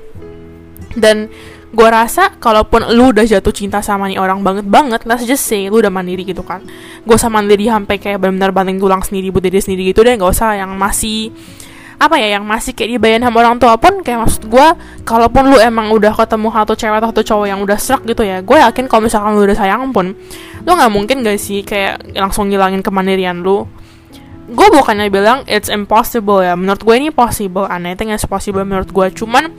Dan 0.97 1.31
gue 1.67 1.87
rasa 1.91 2.31
kalaupun 2.39 2.91
lu 2.95 3.11
udah 3.11 3.27
jatuh 3.27 3.51
cinta 3.51 3.83
sama 3.83 4.07
nih 4.07 4.17
orang 4.23 4.39
banget 4.39 4.63
banget 4.63 5.03
let's 5.03 5.27
just 5.27 5.43
say 5.43 5.67
lu 5.67 5.83
udah 5.83 5.91
mandiri 5.91 6.23
gitu 6.23 6.43
kan. 6.43 6.63
Gue 7.03 7.15
sama 7.19 7.43
mandiri 7.43 7.67
sampai 7.67 7.99
kayak 7.99 8.19
benar-benar 8.19 8.51
banting 8.55 8.79
tulang 8.79 9.03
sendiri 9.03 9.31
buat 9.31 9.43
diri 9.43 9.59
sendiri 9.59 9.91
gitu 9.91 10.03
deh 10.03 10.15
gak 10.15 10.31
usah 10.31 10.55
yang 10.55 10.71
masih 10.79 11.35
apa 11.97 12.15
ya 12.21 12.37
yang 12.37 12.45
masih 12.45 12.77
kayak 12.77 12.93
dibayar 12.93 13.17
sama 13.25 13.41
orang 13.41 13.57
tua 13.57 13.73
pun 13.81 14.05
kayak 14.05 14.21
maksud 14.21 14.45
gue 14.45 14.67
kalaupun 15.01 15.49
lu 15.49 15.57
emang 15.57 15.89
udah 15.89 16.13
ketemu 16.13 16.53
satu 16.53 16.73
cewek 16.77 16.97
atau 17.01 17.09
satu 17.09 17.21
cowok 17.25 17.45
yang 17.49 17.59
udah 17.65 17.77
serak 17.81 18.05
gitu 18.05 18.21
ya 18.21 18.45
gue 18.45 18.53
yakin 18.53 18.85
kalau 18.85 19.09
misalkan 19.09 19.33
lu 19.33 19.41
udah 19.49 19.57
sayang 19.57 19.89
pun 19.89 20.13
lu 20.67 20.71
nggak 20.75 20.91
mungkin 20.91 21.23
gak 21.23 21.39
sih 21.39 21.63
kayak 21.63 22.11
langsung 22.11 22.51
ngilangin 22.51 22.83
kemandirian 22.83 23.39
lu. 23.39 23.63
Gue 24.47 24.67
bukannya 24.71 25.07
bilang 25.11 25.47
it's 25.47 25.71
impossible 25.71 26.43
ya 26.43 26.59
menurut 26.59 26.83
gue 26.83 26.95
ini 26.95 27.09
possible 27.11 27.67
aneh 27.67 27.95
think 27.95 28.11
it's 28.11 28.27
possible 28.27 28.63
menurut 28.67 28.91
gue 28.91 29.07
cuman 29.15 29.51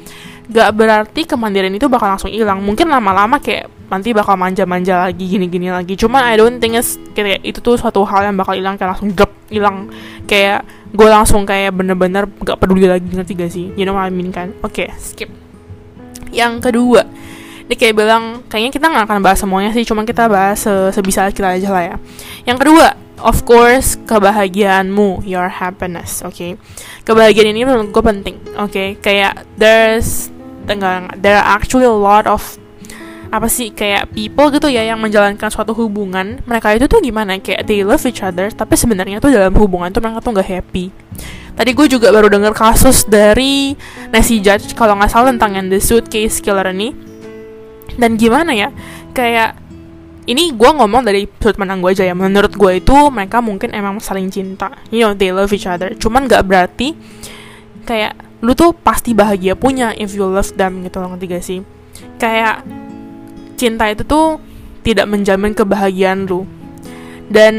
gak 0.49 0.69
berarti 0.77 1.29
kemandirian 1.29 1.73
itu 1.73 1.89
bakal 1.89 2.13
langsung 2.13 2.33
hilang. 2.33 2.61
Mungkin 2.61 2.93
lama-lama 2.93 3.41
kayak 3.41 3.69
nanti 3.89 4.13
bakal 4.13 4.37
manja-manja 4.37 5.09
lagi 5.09 5.25
gini-gini 5.29 5.73
lagi. 5.73 5.97
Cuman 5.97 6.25
I 6.25 6.37
don't 6.37 6.61
think 6.61 6.77
it's, 6.77 7.01
kayak 7.17 7.41
itu 7.41 7.61
tuh 7.65 7.81
suatu 7.81 8.05
hal 8.05 8.29
yang 8.29 8.37
bakal 8.37 8.53
hilang 8.57 8.77
kayak 8.77 8.97
langsung 8.97 9.13
drop 9.17 9.33
hilang 9.49 9.89
kayak 10.29 10.61
gue 10.93 11.09
langsung 11.09 11.49
kayak 11.49 11.73
bener-bener 11.73 12.29
gak 12.45 12.61
peduli 12.61 12.85
lagi 12.85 13.09
ngerti 13.09 13.33
gak 13.33 13.53
sih 13.53 13.67
you 13.75 13.89
know 13.89 13.97
what 13.97 14.05
I 14.07 14.13
mean 14.13 14.29
kan 14.29 14.53
oke 14.61 14.77
okay, 14.77 14.93
skip 15.01 15.33
yang 16.31 16.61
kedua 16.61 17.09
dia 17.69 17.77
kayak 17.77 17.95
bilang 18.01 18.41
kayaknya 18.49 18.73
kita 18.73 18.87
nggak 18.89 19.05
akan 19.05 19.21
bahas 19.21 19.45
semuanya 19.45 19.71
sih 19.77 19.85
cuma 19.85 20.09
kita 20.09 20.25
bahas 20.25 20.65
se 20.65 20.73
sebisa 20.97 21.29
kita 21.29 21.53
aja 21.53 21.69
lah 21.69 21.85
ya 21.85 21.97
yang 22.49 22.57
kedua 22.57 22.97
of 23.21 23.45
course 23.45 24.01
kebahagiaanmu 24.09 25.21
your 25.29 25.53
happiness 25.53 26.25
oke 26.25 26.33
okay? 26.33 26.57
kebahagiaan 27.05 27.53
ini 27.53 27.69
menurut 27.69 27.93
gue 27.93 28.05
penting 28.05 28.37
oke 28.57 28.73
okay? 28.73 28.97
kayak 29.05 29.45
there's 29.61 30.33
enggak 30.65 31.13
there 31.21 31.37
are 31.37 31.61
actually 31.61 31.85
a 31.85 31.93
lot 31.93 32.25
of 32.25 32.41
apa 33.29 33.49
sih 33.49 33.71
kayak 33.73 34.13
people 34.17 34.49
gitu 34.49 34.69
ya 34.73 34.85
yang 34.85 34.99
menjalankan 34.99 35.49
suatu 35.53 35.77
hubungan 35.77 36.41
mereka 36.49 36.73
itu 36.73 36.89
tuh 36.89 37.01
gimana? 37.05 37.37
Kayak 37.39 37.69
they 37.69 37.85
love 37.85 38.03
each 38.09 38.25
other 38.25 38.49
tapi 38.53 38.75
sebenarnya 38.75 39.21
tuh 39.21 39.33
dalam 39.33 39.53
hubungan 39.57 39.93
tuh 39.93 40.01
mereka 40.01 40.25
tuh 40.25 40.33
nggak 40.33 40.49
happy. 40.49 40.91
Tadi 41.59 41.71
gue 41.75 41.87
juga 41.91 42.15
baru 42.15 42.31
dengar 42.31 42.55
kasus 42.55 43.03
dari 43.05 43.75
Nancy 44.15 44.39
Judge 44.39 44.73
kalau 44.79 44.95
nggak 44.95 45.11
salah 45.11 45.35
tentang 45.35 45.59
yang 45.59 45.67
the 45.69 45.83
suitcase 45.83 46.39
killer 46.39 46.71
ini. 46.71 46.95
Dan 47.99 48.15
gimana 48.15 48.55
ya 48.55 48.71
kayak 49.13 49.59
ini 50.29 50.53
gue 50.53 50.71
ngomong 50.71 51.03
dari 51.03 51.25
sudut 51.25 51.57
pandang 51.57 51.81
gue 51.81 51.93
aja 51.97 52.05
ya 52.05 52.13
menurut 52.13 52.53
gue 52.53 52.73
itu 52.79 52.97
mereka 53.09 53.41
mungkin 53.41 53.73
emang 53.73 53.97
saling 53.97 54.29
cinta 54.29 54.69
you 54.93 55.01
know 55.01 55.17
they 55.17 55.35
love 55.35 55.51
each 55.51 55.67
other. 55.67 55.93
Cuman 55.99 56.29
nggak 56.31 56.45
berarti 56.47 56.95
kayak 57.89 58.15
lu 58.45 58.55
tuh 58.55 58.71
pasti 58.71 59.17
bahagia 59.17 59.59
punya 59.59 59.91
if 59.99 60.15
you 60.15 60.23
love 60.23 60.53
them 60.55 60.87
gitu 60.87 61.03
loh 61.03 61.17
ngerti 61.17 61.27
gak 61.27 61.45
sih? 61.45 61.61
Kayak 62.23 62.63
cinta 63.59 63.91
itu 63.91 64.07
tuh 64.07 64.39
tidak 64.87 65.11
menjamin 65.11 65.53
kebahagiaan 65.53 66.25
lu. 66.25 66.47
Dan 67.29 67.55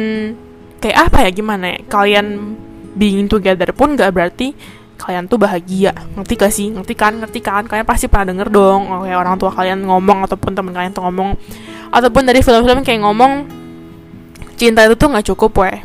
kayak 0.80 1.12
apa 1.12 1.28
ya 1.28 1.30
gimana 1.30 1.76
ya? 1.76 1.78
Kalian 1.86 2.58
being 2.96 3.28
together 3.28 3.70
pun 3.76 3.94
gak 4.00 4.16
berarti 4.16 4.56
kalian 4.96 5.28
tuh 5.28 5.38
bahagia. 5.38 5.94
Ngerti 6.16 6.34
gak 6.40 6.54
sih? 6.56 6.68
Ngerti 6.72 6.94
kan? 6.96 7.20
Ngerti 7.20 7.40
kan? 7.44 7.68
Kalian 7.68 7.86
pasti 7.86 8.08
pernah 8.08 8.32
denger 8.32 8.50
dong 8.50 8.90
kayak 8.90 9.20
orang 9.20 9.36
tua 9.38 9.52
kalian 9.52 9.84
ngomong 9.84 10.26
ataupun 10.26 10.56
teman 10.56 10.72
kalian 10.74 10.96
tuh 10.96 11.04
ngomong. 11.06 11.36
Ataupun 11.94 12.24
dari 12.24 12.40
film-film 12.40 12.82
kayak 12.82 13.04
ngomong 13.04 13.46
cinta 14.56 14.88
itu 14.88 14.96
tuh 14.96 15.12
nggak 15.12 15.28
cukup 15.36 15.52
weh. 15.68 15.78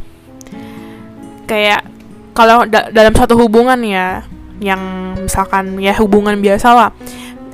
Kayak 1.44 1.84
kalau 2.32 2.64
da 2.64 2.88
dalam 2.90 3.14
satu 3.14 3.36
hubungan 3.38 3.78
ya 3.84 4.24
yang 4.58 5.14
misalkan 5.18 5.78
ya 5.78 5.94
hubungan 5.98 6.38
biasa 6.38 6.68
lah 6.74 6.90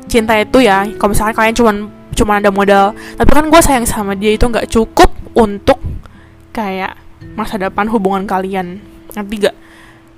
cinta 0.08 0.36
itu 0.36 0.64
ya 0.64 0.84
kalau 0.96 1.12
misalkan 1.12 1.36
kalian 1.36 1.56
cuman 1.56 1.76
cuma 2.20 2.36
ada 2.36 2.52
modal. 2.52 2.92
Tapi 3.16 3.30
kan 3.32 3.48
gue 3.48 3.60
sayang 3.64 3.88
sama 3.88 4.12
dia 4.12 4.36
itu 4.36 4.44
nggak 4.44 4.68
cukup 4.68 5.08
untuk 5.32 5.80
kayak 6.52 7.00
masa 7.32 7.56
depan 7.56 7.88
hubungan 7.88 8.28
kalian. 8.28 8.84
Nanti 9.16 9.48
gak 9.48 9.56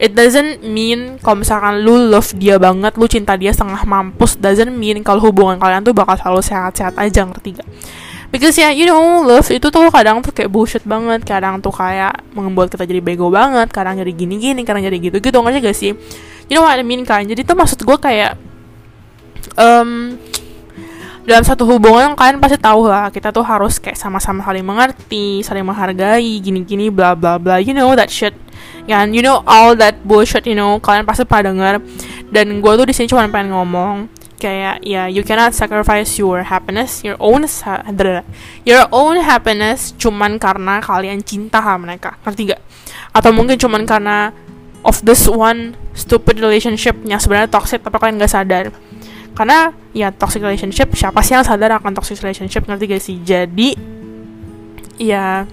it 0.02 0.18
doesn't 0.18 0.66
mean 0.66 1.22
kalau 1.22 1.46
misalkan 1.46 1.78
lu 1.86 2.10
love 2.10 2.34
dia 2.34 2.58
banget 2.58 2.98
lu 2.98 3.06
cinta 3.06 3.38
dia 3.38 3.54
setengah 3.54 3.86
mampus 3.86 4.34
doesn't 4.34 4.74
mean 4.74 4.98
kalau 5.06 5.22
hubungan 5.22 5.62
kalian 5.62 5.86
tuh 5.86 5.94
bakal 5.94 6.18
selalu 6.18 6.42
sehat-sehat 6.42 6.98
aja 6.98 7.22
ngerti 7.22 7.62
gak 7.62 7.68
because 8.34 8.58
ya 8.58 8.74
you 8.74 8.82
know 8.82 9.22
love 9.22 9.46
itu 9.46 9.62
tuh 9.62 9.86
kadang 9.94 10.18
tuh 10.18 10.34
kayak 10.34 10.50
bullshit 10.50 10.82
banget 10.82 11.22
kadang 11.22 11.62
tuh 11.62 11.70
kayak 11.70 12.18
membuat 12.34 12.74
kita 12.74 12.82
jadi 12.82 12.98
bego 12.98 13.30
banget 13.30 13.70
kadang 13.70 13.94
jadi 13.94 14.10
gini-gini 14.10 14.66
kadang 14.66 14.82
jadi 14.82 14.98
gitu-gitu 14.98 15.38
ngerti 15.38 15.58
gak 15.62 15.76
sih? 15.78 15.92
You 16.50 16.58
know 16.58 16.66
what 16.66 16.74
I 16.74 16.82
mean 16.82 17.06
kan? 17.06 17.22
Jadi 17.22 17.46
tuh 17.46 17.54
maksud 17.54 17.80
gue 17.84 17.98
kayak 18.00 18.34
um, 19.54 20.16
dalam 21.22 21.46
satu 21.46 21.62
hubungan 21.70 22.18
kalian 22.18 22.42
pasti 22.42 22.58
tahu 22.58 22.90
lah 22.90 23.06
kita 23.14 23.30
tuh 23.30 23.46
harus 23.46 23.78
kayak 23.78 23.94
sama-sama 23.94 24.42
saling 24.42 24.66
mengerti 24.66 25.38
saling 25.46 25.62
menghargai 25.62 26.42
gini-gini 26.42 26.90
bla 26.90 27.14
bla 27.14 27.38
bla 27.38 27.62
you 27.62 27.70
know 27.70 27.94
that 27.94 28.10
shit. 28.10 28.34
Kan 28.82 29.14
you 29.14 29.22
know 29.22 29.46
all 29.46 29.78
that 29.78 30.02
bullshit 30.02 30.42
you 30.42 30.58
know 30.58 30.82
kalian 30.82 31.06
pasti 31.06 31.22
pada 31.22 31.54
denger 31.54 31.78
dan 32.34 32.58
gue 32.58 32.72
tuh 32.74 32.86
di 32.86 32.94
sini 32.94 33.06
cuma 33.06 33.22
pengen 33.30 33.54
ngomong 33.54 34.10
kayak 34.42 34.82
ya 34.82 35.06
yeah, 35.06 35.06
you 35.06 35.22
cannot 35.22 35.54
sacrifice 35.54 36.18
your 36.18 36.42
happiness 36.42 37.06
your 37.06 37.14
own 37.22 37.46
your 38.66 38.82
own 38.90 39.16
happiness 39.22 39.94
cuman 39.94 40.42
karena 40.42 40.82
kalian 40.82 41.22
cinta 41.22 41.62
sama 41.62 41.86
mereka. 41.86 42.18
Ngerti 42.26 42.50
gak 42.50 42.60
atau 43.14 43.30
mungkin 43.30 43.54
cuman 43.54 43.86
karena 43.86 44.34
of 44.82 44.98
this 45.06 45.30
one 45.30 45.78
stupid 45.94 46.42
relationship 46.42 46.98
yang 47.06 47.22
sebenarnya 47.22 47.46
toxic 47.46 47.78
tapi 47.86 48.02
kalian 48.02 48.18
gak 48.18 48.34
sadar 48.34 48.64
karena 49.32 49.72
ya 49.96 50.12
toxic 50.12 50.44
relationship 50.44 50.92
siapa 50.92 51.20
sih 51.24 51.36
yang 51.36 51.44
sadar 51.44 51.76
akan 51.80 51.92
toxic 51.96 52.20
relationship 52.20 52.64
ngerti 52.68 52.84
gak 52.88 53.02
sih? 53.02 53.16
Jadi 53.24 53.68
ya 55.00 55.48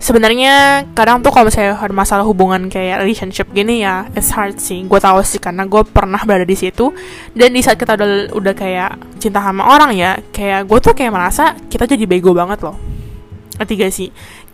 sebenarnya 0.00 0.84
kadang 0.96 1.20
tuh 1.20 1.28
kalau 1.28 1.48
misalnya 1.48 1.76
ada 1.76 1.92
masalah 1.92 2.24
hubungan 2.24 2.72
kayak 2.72 3.04
relationship 3.04 3.48
gini 3.52 3.84
ya 3.84 4.08
it's 4.12 4.32
hard 4.32 4.56
sih. 4.60 4.84
Gue 4.84 5.00
tahu 5.00 5.20
sih 5.24 5.40
karena 5.40 5.68
gue 5.68 5.82
pernah 5.84 6.20
berada 6.24 6.44
di 6.44 6.56
situ. 6.56 6.92
Dan 7.32 7.52
di 7.52 7.60
saat 7.64 7.76
kita 7.80 7.96
udah 7.96 8.32
udah 8.36 8.54
kayak 8.56 9.20
cinta 9.20 9.40
sama 9.40 9.68
orang 9.72 9.96
ya 9.96 10.16
kayak 10.32 10.68
gue 10.68 10.78
tuh 10.80 10.92
kayak 10.92 11.12
merasa 11.12 11.56
kita 11.68 11.88
jadi 11.88 12.04
bego 12.08 12.32
banget 12.32 12.64
loh. 12.64 12.76
Ngerti 13.60 13.72
gak 13.76 13.92
sih? 13.92 14.08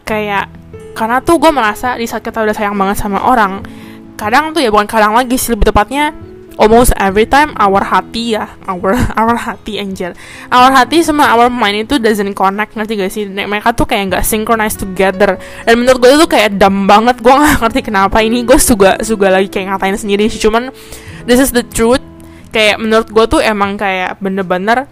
Kayak 0.06 0.50
karena 0.96 1.20
tuh 1.20 1.36
gue 1.36 1.52
merasa 1.52 1.94
di 2.00 2.08
saat 2.08 2.24
kita 2.24 2.40
udah 2.42 2.56
sayang 2.56 2.72
banget 2.72 2.96
sama 2.96 3.20
orang 3.20 3.60
kadang 4.16 4.56
tuh 4.56 4.64
ya 4.64 4.72
bukan 4.72 4.88
kadang 4.88 5.12
lagi 5.12 5.36
sih 5.36 5.52
lebih 5.52 5.68
tepatnya 5.68 6.10
almost 6.56 6.92
every 6.96 7.28
time 7.28 7.52
our 7.60 7.84
hati 7.84 8.36
ya 8.36 8.48
our 8.64 8.96
our 9.20 9.36
hati 9.36 9.76
angel 9.76 10.16
our 10.48 10.72
hati 10.72 11.04
sama 11.04 11.28
our 11.32 11.52
mind 11.52 11.88
itu 11.88 12.00
doesn't 12.00 12.32
connect 12.32 12.76
ngerti 12.76 12.92
gak 12.98 13.12
sih? 13.12 13.24
Mereka 13.28 13.72
tuh 13.76 13.86
kayak 13.88 14.12
nggak 14.12 14.24
synchronize 14.24 14.76
together. 14.76 15.40
Dan 15.64 15.74
menurut 15.82 15.98
gue 16.02 16.10
itu 16.16 16.26
kayak 16.28 16.60
dumb 16.60 16.88
banget 16.88 17.20
gue 17.20 17.32
gak 17.32 17.58
ngerti 17.64 17.80
kenapa 17.86 18.20
ini. 18.22 18.42
Gue 18.42 18.58
juga 18.60 18.98
juga 19.00 19.28
lagi 19.32 19.48
kayak 19.48 19.76
ngatain 19.76 19.96
sendiri 19.96 20.28
sih. 20.28 20.40
Cuman 20.40 20.70
this 21.24 21.40
is 21.40 21.50
the 21.52 21.64
truth. 21.64 22.02
Kayak 22.50 22.80
menurut 22.80 23.08
gue 23.10 23.24
tuh 23.28 23.40
emang 23.42 23.76
kayak 23.76 24.16
bener-bener 24.22 24.88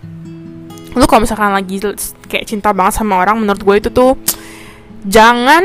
lu 0.94 1.10
kalau 1.10 1.26
misalkan 1.26 1.50
lagi 1.50 1.82
kayak 2.30 2.46
cinta 2.46 2.70
banget 2.70 3.02
sama 3.02 3.18
orang 3.18 3.42
menurut 3.42 3.58
gue 3.66 3.76
itu 3.82 3.90
tuh 3.90 4.14
jangan 5.02 5.64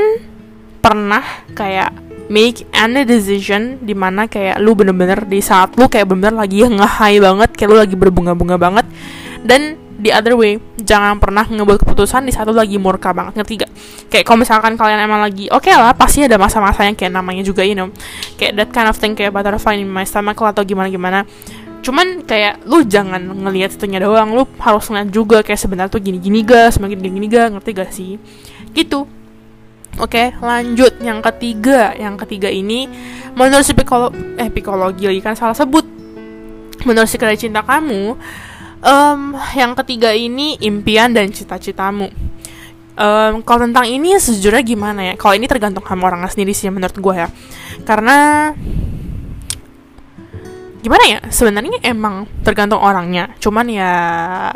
pernah 0.82 1.22
kayak 1.54 1.94
make 2.30 2.64
any 2.72 3.04
decision 3.04 3.82
di 3.82 3.98
mana 3.98 4.30
kayak 4.30 4.62
lu 4.62 4.78
bener-bener 4.78 5.26
di 5.26 5.42
saat 5.42 5.74
lu 5.76 5.90
kayak 5.90 6.06
bener-bener 6.06 6.38
lagi 6.38 6.62
nge-high 6.62 7.18
banget 7.20 7.50
kayak 7.58 7.70
lu 7.74 7.78
lagi 7.82 7.96
berbunga-bunga 7.98 8.56
banget. 8.56 8.86
Dan 9.42 9.76
the 10.00 10.14
other 10.16 10.38
way 10.38 10.62
jangan 10.80 11.20
pernah 11.20 11.44
ngebuat 11.44 11.84
keputusan 11.84 12.24
di 12.24 12.32
saat 12.32 12.46
lu 12.46 12.56
lagi 12.56 12.78
murka 12.78 13.12
banget. 13.12 13.42
Ngerti 13.42 13.54
gak? 13.66 13.72
Kayak 14.14 14.24
kalau 14.30 14.40
misalkan 14.46 14.74
kalian 14.78 15.02
emang 15.04 15.26
lagi 15.26 15.50
oke 15.50 15.68
okay 15.68 15.74
lah 15.74 15.92
pasti 15.98 16.24
ada 16.24 16.38
masa-masa 16.38 16.86
yang 16.86 16.96
kayak 16.96 17.12
namanya 17.12 17.42
juga 17.42 17.66
you 17.66 17.74
know. 17.74 17.90
Kayak 18.38 18.62
that 18.62 18.70
kind 18.72 18.88
of 18.88 18.96
thing 18.96 19.18
kayak 19.18 19.34
butterfly 19.34 19.76
in 19.76 19.90
my 19.90 20.06
stomach 20.06 20.38
atau 20.38 20.62
gimana-gimana. 20.62 21.26
Cuman 21.82 22.28
kayak 22.30 22.62
lu 22.70 22.86
jangan 22.86 23.26
ngelihat 23.26 23.74
situnya 23.74 24.06
doang. 24.06 24.38
Lu 24.38 24.46
harus 24.62 24.86
ngeliat 24.86 25.10
juga 25.10 25.42
kayak 25.42 25.60
sebenarnya 25.60 25.90
tuh 25.90 26.04
gini-gini 26.04 26.46
ga 26.46 26.70
semakin 26.70 26.96
gini-gini 27.02 27.28
ga 27.28 27.50
ngerti 27.50 27.70
gak 27.74 27.90
sih? 27.90 28.22
Gitu 28.70 29.19
Oke, 30.00 30.32
okay, 30.32 30.40
lanjut 30.40 30.96
yang 31.04 31.20
ketiga. 31.20 31.92
Yang 31.92 32.24
ketiga 32.24 32.48
ini 32.48 32.88
menurut 33.36 33.68
psikolo 33.68 34.08
eh 34.40 34.48
psikologi 34.48 35.04
lagi 35.12 35.20
kan 35.20 35.36
salah 35.36 35.52
sebut. 35.52 35.84
Menurut 36.88 37.04
psikologi 37.12 37.52
cinta 37.52 37.60
kamu, 37.68 38.16
um, 38.80 39.36
yang 39.60 39.76
ketiga 39.76 40.16
ini 40.16 40.56
impian 40.64 41.12
dan 41.12 41.28
cita-citamu. 41.36 42.08
Um, 43.00 43.44
kalau 43.44 43.68
tentang 43.68 43.92
ini 43.92 44.16
sejujurnya 44.16 44.64
gimana 44.64 45.02
ya? 45.12 45.14
Kalau 45.20 45.36
ini 45.36 45.52
tergantung 45.52 45.84
sama 45.84 46.08
orang 46.08 46.24
sendiri 46.32 46.56
sih 46.56 46.72
menurut 46.72 46.96
gue 46.96 47.16
ya. 47.20 47.28
Karena 47.84 48.52
gimana 50.80 51.04
ya 51.12 51.20
sebenarnya 51.28 51.84
emang 51.84 52.24
tergantung 52.40 52.80
orangnya 52.80 53.36
cuman 53.44 53.68
ya 53.68 53.92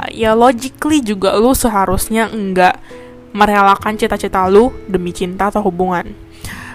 ya 0.08 0.32
logically 0.32 1.04
juga 1.04 1.36
lu 1.36 1.52
seharusnya 1.52 2.32
enggak 2.32 2.80
merelakan 3.34 3.98
cita-cita 3.98 4.46
lu 4.48 4.72
demi 4.86 5.10
cinta 5.10 5.50
atau 5.50 5.66
hubungan. 5.66 6.14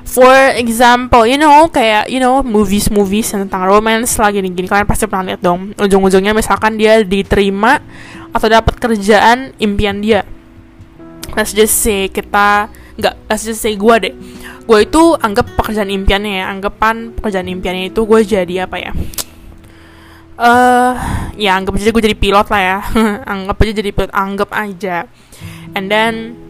For 0.09 0.57
example, 0.57 1.29
you 1.29 1.37
know 1.37 1.69
kayak 1.69 2.09
you 2.09 2.17
know 2.17 2.41
movies-movies 2.41 3.29
tentang 3.29 3.69
romance 3.69 4.17
lagi 4.17 4.41
gini, 4.41 4.51
gini 4.57 4.65
kalian 4.65 4.89
pasti 4.89 5.05
pernah 5.05 5.33
lihat 5.33 5.45
dong. 5.45 5.77
Ujung-ujungnya 5.77 6.33
misalkan 6.33 6.81
dia 6.81 7.05
diterima 7.05 7.77
atau 8.33 8.49
dapat 8.49 8.81
kerjaan 8.81 9.53
impian 9.61 10.01
dia. 10.01 10.25
Let's 11.37 11.53
just 11.53 11.77
say 11.77 12.09
kita 12.09 12.73
nggak 12.99 13.15
let's 13.29 13.45
just 13.45 13.61
say 13.61 13.77
gue 13.77 13.95
deh. 14.01 14.15
Gue 14.65 14.89
itu 14.89 15.13
anggap 15.21 15.55
pekerjaan 15.61 15.93
impiannya 15.93 16.41
ya, 16.41 16.45
anggapan 16.57 17.13
pekerjaan 17.13 17.49
impiannya 17.53 17.93
itu 17.93 18.01
gue 18.09 18.21
jadi 18.25 18.65
apa 18.65 18.77
ya? 18.81 18.93
Eh, 20.39 20.45
uh, 20.49 20.93
ya 21.37 21.53
anggap 21.61 21.77
aja 21.77 21.93
gue 21.93 22.05
jadi 22.09 22.17
pilot 22.17 22.47
lah 22.49 22.63
ya. 22.65 22.79
anggap 23.37 23.61
aja 23.61 23.73
jadi 23.77 23.91
pilot, 23.93 24.13
anggap 24.17 24.51
aja. 24.57 25.05
And 25.77 25.93
then 25.93 26.48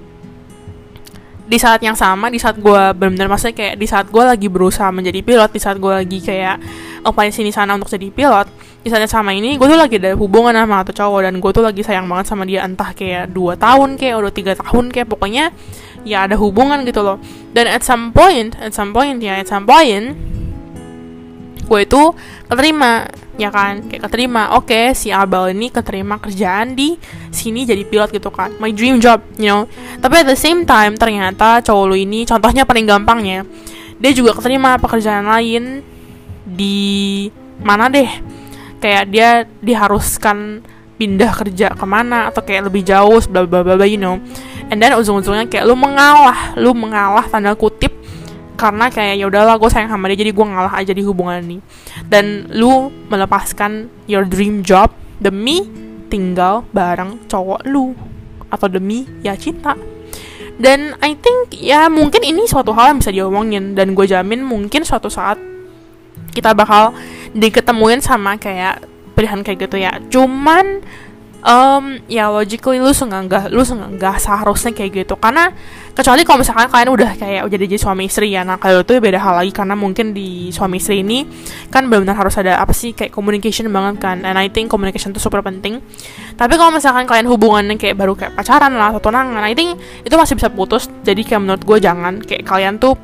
di 1.48 1.56
saat 1.56 1.80
yang 1.80 1.96
sama 1.96 2.28
di 2.28 2.36
saat 2.36 2.60
gue 2.60 2.82
benar-benar 2.92 3.32
maksudnya 3.32 3.56
kayak 3.56 3.74
di 3.80 3.86
saat 3.88 4.06
gue 4.12 4.20
lagi 4.20 4.52
berusaha 4.52 4.92
menjadi 4.92 5.24
pilot 5.24 5.48
di 5.48 5.60
saat 5.60 5.80
gue 5.80 5.88
lagi 5.88 6.20
kayak 6.20 6.60
upaya 7.08 7.32
sini 7.32 7.48
sana 7.48 7.72
untuk 7.72 7.88
jadi 7.88 8.12
pilot 8.12 8.52
di 8.84 8.92
saat 8.92 9.00
yang 9.00 9.10
sama 9.10 9.32
ini 9.32 9.56
gue 9.56 9.64
tuh 9.64 9.80
lagi 9.80 9.96
ada 9.96 10.12
hubungan 10.12 10.52
sama 10.52 10.84
atau 10.84 10.92
cowok 10.92 11.20
dan 11.24 11.34
gue 11.40 11.50
tuh 11.50 11.64
lagi 11.64 11.80
sayang 11.80 12.04
banget 12.04 12.26
sama 12.28 12.44
dia 12.44 12.68
entah 12.68 12.92
kayak 12.92 13.32
dua 13.32 13.56
tahun 13.56 13.96
kayak 13.96 14.14
udah 14.20 14.32
tiga 14.32 14.52
tahun 14.60 14.92
kayak 14.92 15.08
pokoknya 15.08 15.50
ya 16.04 16.28
ada 16.28 16.36
hubungan 16.38 16.84
gitu 16.86 17.02
loh. 17.02 17.18
Dan 17.56 17.66
at 17.66 17.82
some 17.82 18.12
point 18.12 18.54
at 18.60 18.76
some 18.76 18.92
point 18.92 19.18
ya 19.18 19.40
at 19.40 19.48
some 19.48 19.64
point 19.64 20.14
gue 21.68 21.80
itu 21.84 22.02
keterima 22.48 23.08
ya 23.38 23.48
kan? 23.54 23.86
Kayak 23.86 24.10
keterima. 24.10 24.58
Oke 24.58 24.74
okay, 24.74 24.86
si 24.92 25.14
Abel 25.14 25.54
ini 25.54 25.70
keterima 25.70 26.18
kerjaan 26.18 26.74
di 26.74 26.98
sini 27.30 27.64
jadi 27.64 27.86
pilot 27.86 28.10
gitu 28.10 28.28
kan. 28.34 28.52
My 28.58 28.74
dream 28.74 28.98
job 28.98 29.22
you 29.38 29.48
know. 29.48 29.70
Tapi 30.02 30.26
at 30.26 30.28
the 30.28 30.36
same 30.36 30.66
time 30.66 30.98
ternyata 30.98 31.62
cowok 31.62 31.84
lu 31.88 31.96
ini 31.96 32.26
contohnya 32.26 32.66
paling 32.66 32.84
gampangnya 32.84 33.46
dia 33.98 34.10
juga 34.14 34.34
keterima 34.34 34.78
pekerjaan 34.78 35.26
lain 35.26 35.80
di 36.42 37.26
mana 37.62 37.86
deh? 37.86 38.10
Kayak 38.78 39.04
dia 39.10 39.28
diharuskan 39.58 40.62
pindah 40.98 41.30
kerja 41.30 41.74
ke 41.74 41.86
mana 41.86 42.30
atau 42.30 42.42
kayak 42.42 42.70
lebih 42.70 42.82
jauh 42.82 43.22
bla 43.30 43.46
bla 43.46 43.62
bla 43.62 43.86
you 43.86 43.98
know. 43.98 44.18
And 44.68 44.78
then 44.82 44.94
ujung-ujungnya 44.94 45.50
kayak 45.50 45.66
lu 45.66 45.74
mengalah 45.74 46.54
lu 46.58 46.74
mengalah 46.74 47.26
tanda 47.26 47.54
kutip 47.58 47.97
karena 48.58 48.90
kayak 48.90 49.22
ya 49.22 49.30
udahlah 49.30 49.54
gue 49.54 49.70
sayang 49.70 49.86
sama 49.86 50.10
dia 50.10 50.26
jadi 50.26 50.34
gue 50.34 50.46
ngalah 50.50 50.74
aja 50.74 50.90
di 50.90 51.06
hubungan 51.06 51.38
ini. 51.46 51.58
Dan 52.10 52.50
lu 52.50 52.90
melepaskan 53.06 53.86
your 54.10 54.26
dream 54.26 54.66
job 54.66 54.90
demi 55.22 55.62
tinggal 56.10 56.66
bareng 56.74 57.22
cowok 57.30 57.62
lu 57.70 57.94
atau 58.50 58.66
demi 58.66 59.06
ya 59.22 59.38
cinta. 59.38 59.78
Dan 60.58 60.98
I 60.98 61.14
think 61.14 61.54
ya 61.54 61.86
mungkin 61.86 62.26
ini 62.26 62.50
suatu 62.50 62.74
hal 62.74 62.90
yang 62.90 62.98
bisa 62.98 63.14
diomongin 63.14 63.78
dan 63.78 63.94
gue 63.94 64.06
jamin 64.10 64.42
mungkin 64.42 64.82
suatu 64.82 65.06
saat 65.06 65.38
kita 66.34 66.50
bakal 66.50 66.90
diketemuin 67.30 68.02
sama 68.02 68.34
kayak 68.34 68.82
pilihan 69.14 69.46
kayak 69.46 69.70
gitu 69.70 69.78
ya. 69.78 70.02
Cuman 70.10 70.82
um, 71.44 71.98
ya 72.10 72.30
logically 72.32 72.82
lu 72.82 72.90
nggak 72.90 73.50
lu 73.52 73.62
nggak 73.62 74.16
seharusnya 74.18 74.72
kayak 74.74 75.04
gitu. 75.04 75.14
Karena 75.18 75.52
kecuali 75.94 76.22
kalau 76.26 76.42
misalkan 76.42 76.66
kalian 76.70 76.90
udah 76.94 77.10
kayak 77.18 77.42
udah 77.46 77.58
jadi 77.58 77.76
suami 77.78 78.10
istri 78.10 78.34
ya. 78.34 78.42
Nah 78.42 78.58
kalau 78.58 78.82
itu 78.82 78.98
beda 78.98 79.18
hal 79.18 79.34
lagi 79.38 79.52
karena 79.54 79.74
mungkin 79.78 80.14
di 80.14 80.50
suami 80.50 80.82
istri 80.82 81.02
ini 81.02 81.26
kan 81.70 81.86
benar-benar 81.86 82.18
harus 82.18 82.34
ada 82.38 82.58
apa 82.58 82.74
sih 82.74 82.94
kayak 82.94 83.14
communication 83.14 83.70
banget 83.70 84.02
kan. 84.02 84.16
And 84.26 84.38
I 84.38 84.50
think 84.50 84.70
communication 84.70 85.14
itu 85.14 85.22
super 85.22 85.42
penting. 85.44 85.78
Tapi 86.34 86.54
kalau 86.58 86.74
misalkan 86.74 87.06
kalian 87.06 87.26
hubungannya 87.30 87.76
kayak 87.78 87.94
baru 87.98 88.14
kayak 88.14 88.34
pacaran 88.34 88.74
lah 88.74 88.94
atau 88.94 89.10
tunangan 89.10 89.42
I 89.42 89.54
think 89.54 89.78
itu 90.02 90.14
masih 90.14 90.34
bisa 90.38 90.50
putus. 90.50 90.90
Jadi 91.06 91.22
kayak 91.22 91.40
menurut 91.42 91.62
gue 91.62 91.78
jangan. 91.82 92.18
Kayak 92.22 92.46
kalian 92.46 92.74
tuh 92.82 92.98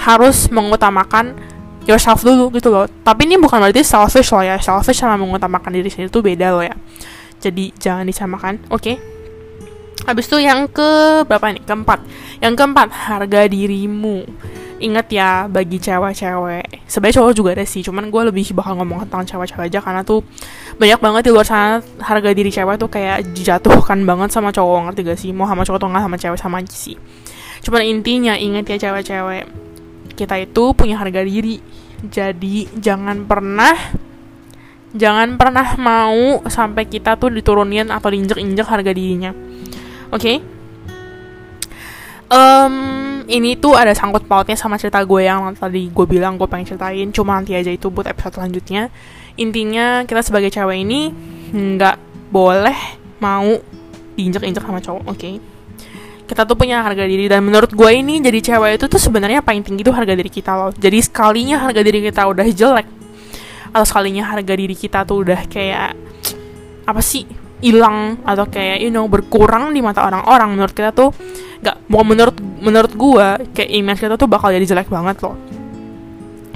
harus 0.00 0.48
mengutamakan 0.48 1.34
yourself 1.88 2.22
dulu 2.22 2.54
gitu 2.54 2.70
loh. 2.70 2.86
Tapi 2.86 3.26
ini 3.26 3.34
bukan 3.38 3.58
berarti 3.58 3.82
selfish 3.82 4.30
loh 4.30 4.42
ya. 4.42 4.58
Selfish 4.62 5.02
sama 5.02 5.18
mengutamakan 5.18 5.74
diri 5.74 5.90
sendiri 5.90 6.10
itu 6.10 6.20
beda 6.22 6.48
loh 6.54 6.64
ya 6.64 6.76
jadi 7.40 7.64
jangan 7.80 8.04
disamakan 8.06 8.60
oke 8.68 8.84
okay? 8.84 8.96
Habis 10.08 10.32
itu 10.32 10.40
yang 10.40 10.64
ke 10.70 11.22
berapa 11.28 11.52
nih? 11.52 11.62
Keempat. 11.68 12.00
Yang 12.40 12.54
keempat, 12.56 12.88
harga 12.88 13.44
dirimu. 13.44 14.24
Ingat 14.80 15.06
ya, 15.12 15.44
bagi 15.44 15.76
cewek-cewek. 15.76 16.88
Sebenarnya 16.88 17.16
cowok 17.20 17.32
juga 17.36 17.50
ada 17.52 17.68
sih, 17.68 17.84
cuman 17.84 18.08
gue 18.08 18.22
lebih 18.32 18.56
bakal 18.56 18.80
ngomong 18.80 19.04
tentang 19.04 19.28
cewek-cewek 19.28 19.68
aja 19.68 19.84
karena 19.84 20.00
tuh 20.00 20.24
banyak 20.80 20.96
banget 20.96 21.22
di 21.28 21.30
luar 21.36 21.44
sana 21.44 21.84
harga 22.00 22.32
diri 22.32 22.48
cewek 22.48 22.80
tuh 22.80 22.88
kayak 22.88 23.28
dijatuhkan 23.36 24.00
banget 24.08 24.32
sama 24.32 24.48
cowok, 24.48 24.88
ngerti 24.88 25.00
gak 25.04 25.18
sih? 25.20 25.30
Mau 25.36 25.44
sama 25.44 25.68
cowok 25.68 25.78
atau 25.84 25.88
nggak 25.92 26.04
sama 26.08 26.16
cewek 26.16 26.38
sama 26.40 26.56
aja 26.64 26.72
sih. 26.72 26.96
Cuman 27.60 27.84
intinya 27.84 28.34
ingat 28.40 28.64
ya 28.72 28.76
cewek-cewek, 28.88 29.44
kita 30.16 30.40
itu 30.40 30.64
punya 30.72 30.96
harga 30.96 31.20
diri. 31.20 31.60
Jadi 32.00 32.72
jangan 32.80 33.28
pernah 33.28 33.76
jangan 34.94 35.38
pernah 35.38 35.78
mau 35.78 36.42
sampai 36.50 36.86
kita 36.90 37.14
tuh 37.14 37.30
diturunin 37.30 37.88
atau 37.94 38.10
diinjek-injek 38.10 38.66
harga 38.66 38.90
dirinya 38.90 39.32
Oke. 40.10 40.22
Okay? 40.22 40.36
Um, 42.30 42.74
ini 43.26 43.58
tuh 43.58 43.74
ada 43.74 43.90
sangkut 43.90 44.22
pautnya 44.26 44.54
sama 44.54 44.78
cerita 44.78 45.02
gue 45.02 45.26
yang 45.26 45.50
tadi 45.58 45.90
gue 45.90 46.06
bilang 46.06 46.38
gue 46.38 46.46
pengen 46.46 46.74
ceritain 46.74 47.10
cuma 47.10 47.34
nanti 47.34 47.58
aja 47.58 47.74
itu 47.74 47.90
buat 47.90 48.06
episode 48.06 48.38
selanjutnya 48.38 48.86
intinya 49.34 50.06
kita 50.06 50.22
sebagai 50.22 50.46
cewek 50.54 50.78
ini 50.78 51.10
nggak 51.50 51.98
boleh 52.30 52.78
mau 53.18 53.50
diinjak-injak 54.14 54.62
sama 54.62 54.78
cowok 54.78 55.10
oke 55.10 55.18
okay? 55.18 55.42
kita 56.30 56.46
tuh 56.46 56.54
punya 56.54 56.86
harga 56.86 57.02
diri 57.02 57.26
dan 57.26 57.42
menurut 57.42 57.74
gue 57.74 57.90
ini 57.90 58.22
jadi 58.22 58.38
cewek 58.38 58.78
itu 58.78 58.86
tuh 58.86 59.02
sebenarnya 59.02 59.42
paling 59.42 59.66
tinggi 59.66 59.82
tuh 59.82 59.94
harga 59.94 60.14
diri 60.14 60.30
kita 60.30 60.54
loh 60.54 60.70
jadi 60.70 61.02
sekalinya 61.02 61.66
harga 61.66 61.82
diri 61.82 61.98
kita 61.98 62.30
udah 62.30 62.46
jelek 62.46 62.99
atau 63.70 63.86
sekalinya 63.86 64.26
harga 64.26 64.54
diri 64.54 64.74
kita 64.74 65.06
tuh 65.06 65.22
udah 65.26 65.46
kayak 65.46 65.94
apa 66.86 67.00
sih 67.02 67.22
hilang 67.60 68.18
atau 68.24 68.48
kayak 68.48 68.80
you 68.80 68.88
know 68.88 69.06
berkurang 69.06 69.70
di 69.70 69.80
mata 69.84 70.04
orang-orang. 70.04 70.56
Menurut 70.56 70.74
kita 70.74 70.90
tuh 70.90 71.14
nggak 71.60 71.76
mau 71.92 72.02
menurut 72.02 72.36
menurut 72.40 72.92
gue 72.96 73.26
kayak 73.52 73.70
image 73.70 74.00
kita 74.00 74.16
tuh 74.16 74.28
bakal 74.28 74.50
jadi 74.50 74.64
jelek 74.64 74.88
banget 74.88 75.20
loh. 75.22 75.36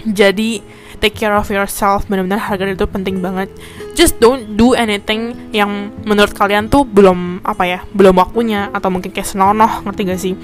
Jadi 0.04 0.61
take 1.00 1.16
care 1.16 1.37
of 1.37 1.49
yourself. 1.49 2.09
Benar-benar 2.09 2.40
harga 2.40 2.68
itu 2.68 2.87
penting 2.88 3.21
banget. 3.21 3.52
Just 3.94 4.18
don't 4.18 4.59
do 4.59 4.75
anything 4.75 5.37
yang 5.54 5.94
menurut 6.02 6.35
kalian 6.35 6.66
tuh 6.66 6.83
belum 6.83 7.44
apa 7.47 7.64
ya 7.68 7.80
belum 7.92 8.16
waktunya. 8.16 8.73
Atau 8.73 8.90
mungkin 8.90 9.12
kayak 9.12 9.28
senonoh 9.28 9.85
ngerti 9.85 10.00
gak 10.09 10.21
sih? 10.21 10.35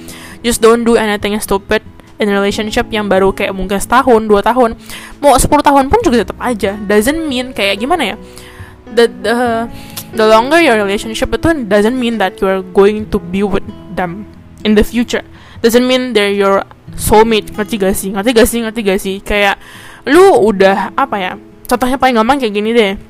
Just 0.40 0.64
don't 0.64 0.84
do 0.86 0.96
anything 0.96 1.36
stupid 1.40 1.84
in 2.20 2.28
relationship 2.28 2.86
yang 2.92 3.08
baru 3.08 3.32
kayak 3.32 3.56
mungkin 3.56 3.80
setahun 3.80 4.28
dua 4.28 4.44
tahun 4.44 4.76
mau 5.24 5.32
10 5.32 5.48
tahun 5.48 5.84
pun 5.88 5.98
juga 6.04 6.22
tetap 6.22 6.38
aja. 6.38 6.76
Doesn't 6.76 7.26
mean 7.26 7.56
kayak 7.56 7.80
gimana 7.80 8.14
ya? 8.14 8.16
The, 8.90 9.04
the 9.08 9.36
the 10.12 10.26
longer 10.28 10.60
your 10.60 10.76
relationship 10.76 11.32
itu 11.32 11.64
doesn't 11.64 11.96
mean 11.96 12.20
that 12.20 12.36
you 12.38 12.46
are 12.46 12.60
going 12.60 13.08
to 13.08 13.16
be 13.18 13.40
with 13.40 13.64
them 13.96 14.28
in 14.62 14.76
the 14.76 14.84
future. 14.84 15.24
Doesn't 15.64 15.88
mean 15.88 16.12
they're 16.12 16.32
your 16.32 16.62
soulmate. 16.94 17.48
Ngerti 17.56 17.74
gak 17.80 17.94
sih? 17.96 18.10
Ngerti 18.12 18.30
gak 18.36 18.48
sih? 18.48 18.58
Ngerti 18.64 18.80
gak 18.84 19.00
sih? 19.00 19.16
Kayak 19.24 19.56
lu 20.04 20.36
udah 20.44 20.92
apa 20.96 21.16
ya? 21.16 21.32
Contohnya 21.64 21.96
paling 21.96 22.18
gampang 22.18 22.36
kayak 22.42 22.54
gini 22.56 22.70
deh 22.74 23.09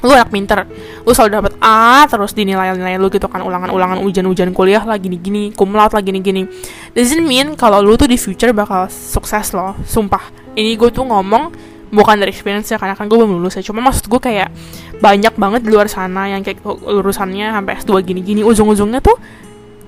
lu 0.00 0.12
anak 0.12 0.32
pinter. 0.32 0.64
Lu 1.04 1.12
selalu 1.12 1.30
dapat 1.40 1.52
A 1.60 2.08
terus 2.08 2.32
dinilai-nilai 2.32 2.96
lu 2.96 3.12
gitu 3.12 3.28
kan. 3.28 3.44
Ulangan-ulangan 3.44 4.00
ujian-ujian 4.00 4.50
kuliah 4.56 4.82
lah 4.84 4.96
gini-gini 4.96 5.52
kumlaut 5.52 5.92
lah 5.92 6.02
gini-gini. 6.02 6.48
Doesn't 6.96 7.24
mean 7.24 7.54
kalau 7.54 7.84
lu 7.84 7.96
tuh 8.00 8.08
di 8.08 8.16
future 8.16 8.52
bakal 8.56 8.88
sukses 8.88 9.52
loh 9.52 9.76
sumpah. 9.84 10.52
Ini 10.56 10.74
gue 10.80 10.90
tuh 10.90 11.04
ngomong 11.04 11.52
bukan 11.90 12.16
dari 12.22 12.30
experience 12.30 12.70
ya 12.70 12.78
karena 12.78 12.94
kan 12.96 13.06
gue 13.06 13.16
belum 13.16 13.40
lulus 13.40 13.60
ya. 13.60 13.62
Cuma 13.64 13.84
maksud 13.84 14.08
gue 14.08 14.20
kayak 14.20 14.48
banyak 15.00 15.34
banget 15.36 15.60
di 15.64 15.70
luar 15.72 15.88
sana 15.88 16.28
yang 16.28 16.40
kayak 16.40 16.64
lulusannya 16.64 17.52
sampai 17.52 17.72
S2 17.84 17.92
gini-gini. 18.04 18.40
Ujung-ujungnya 18.40 19.00
tuh 19.04 19.16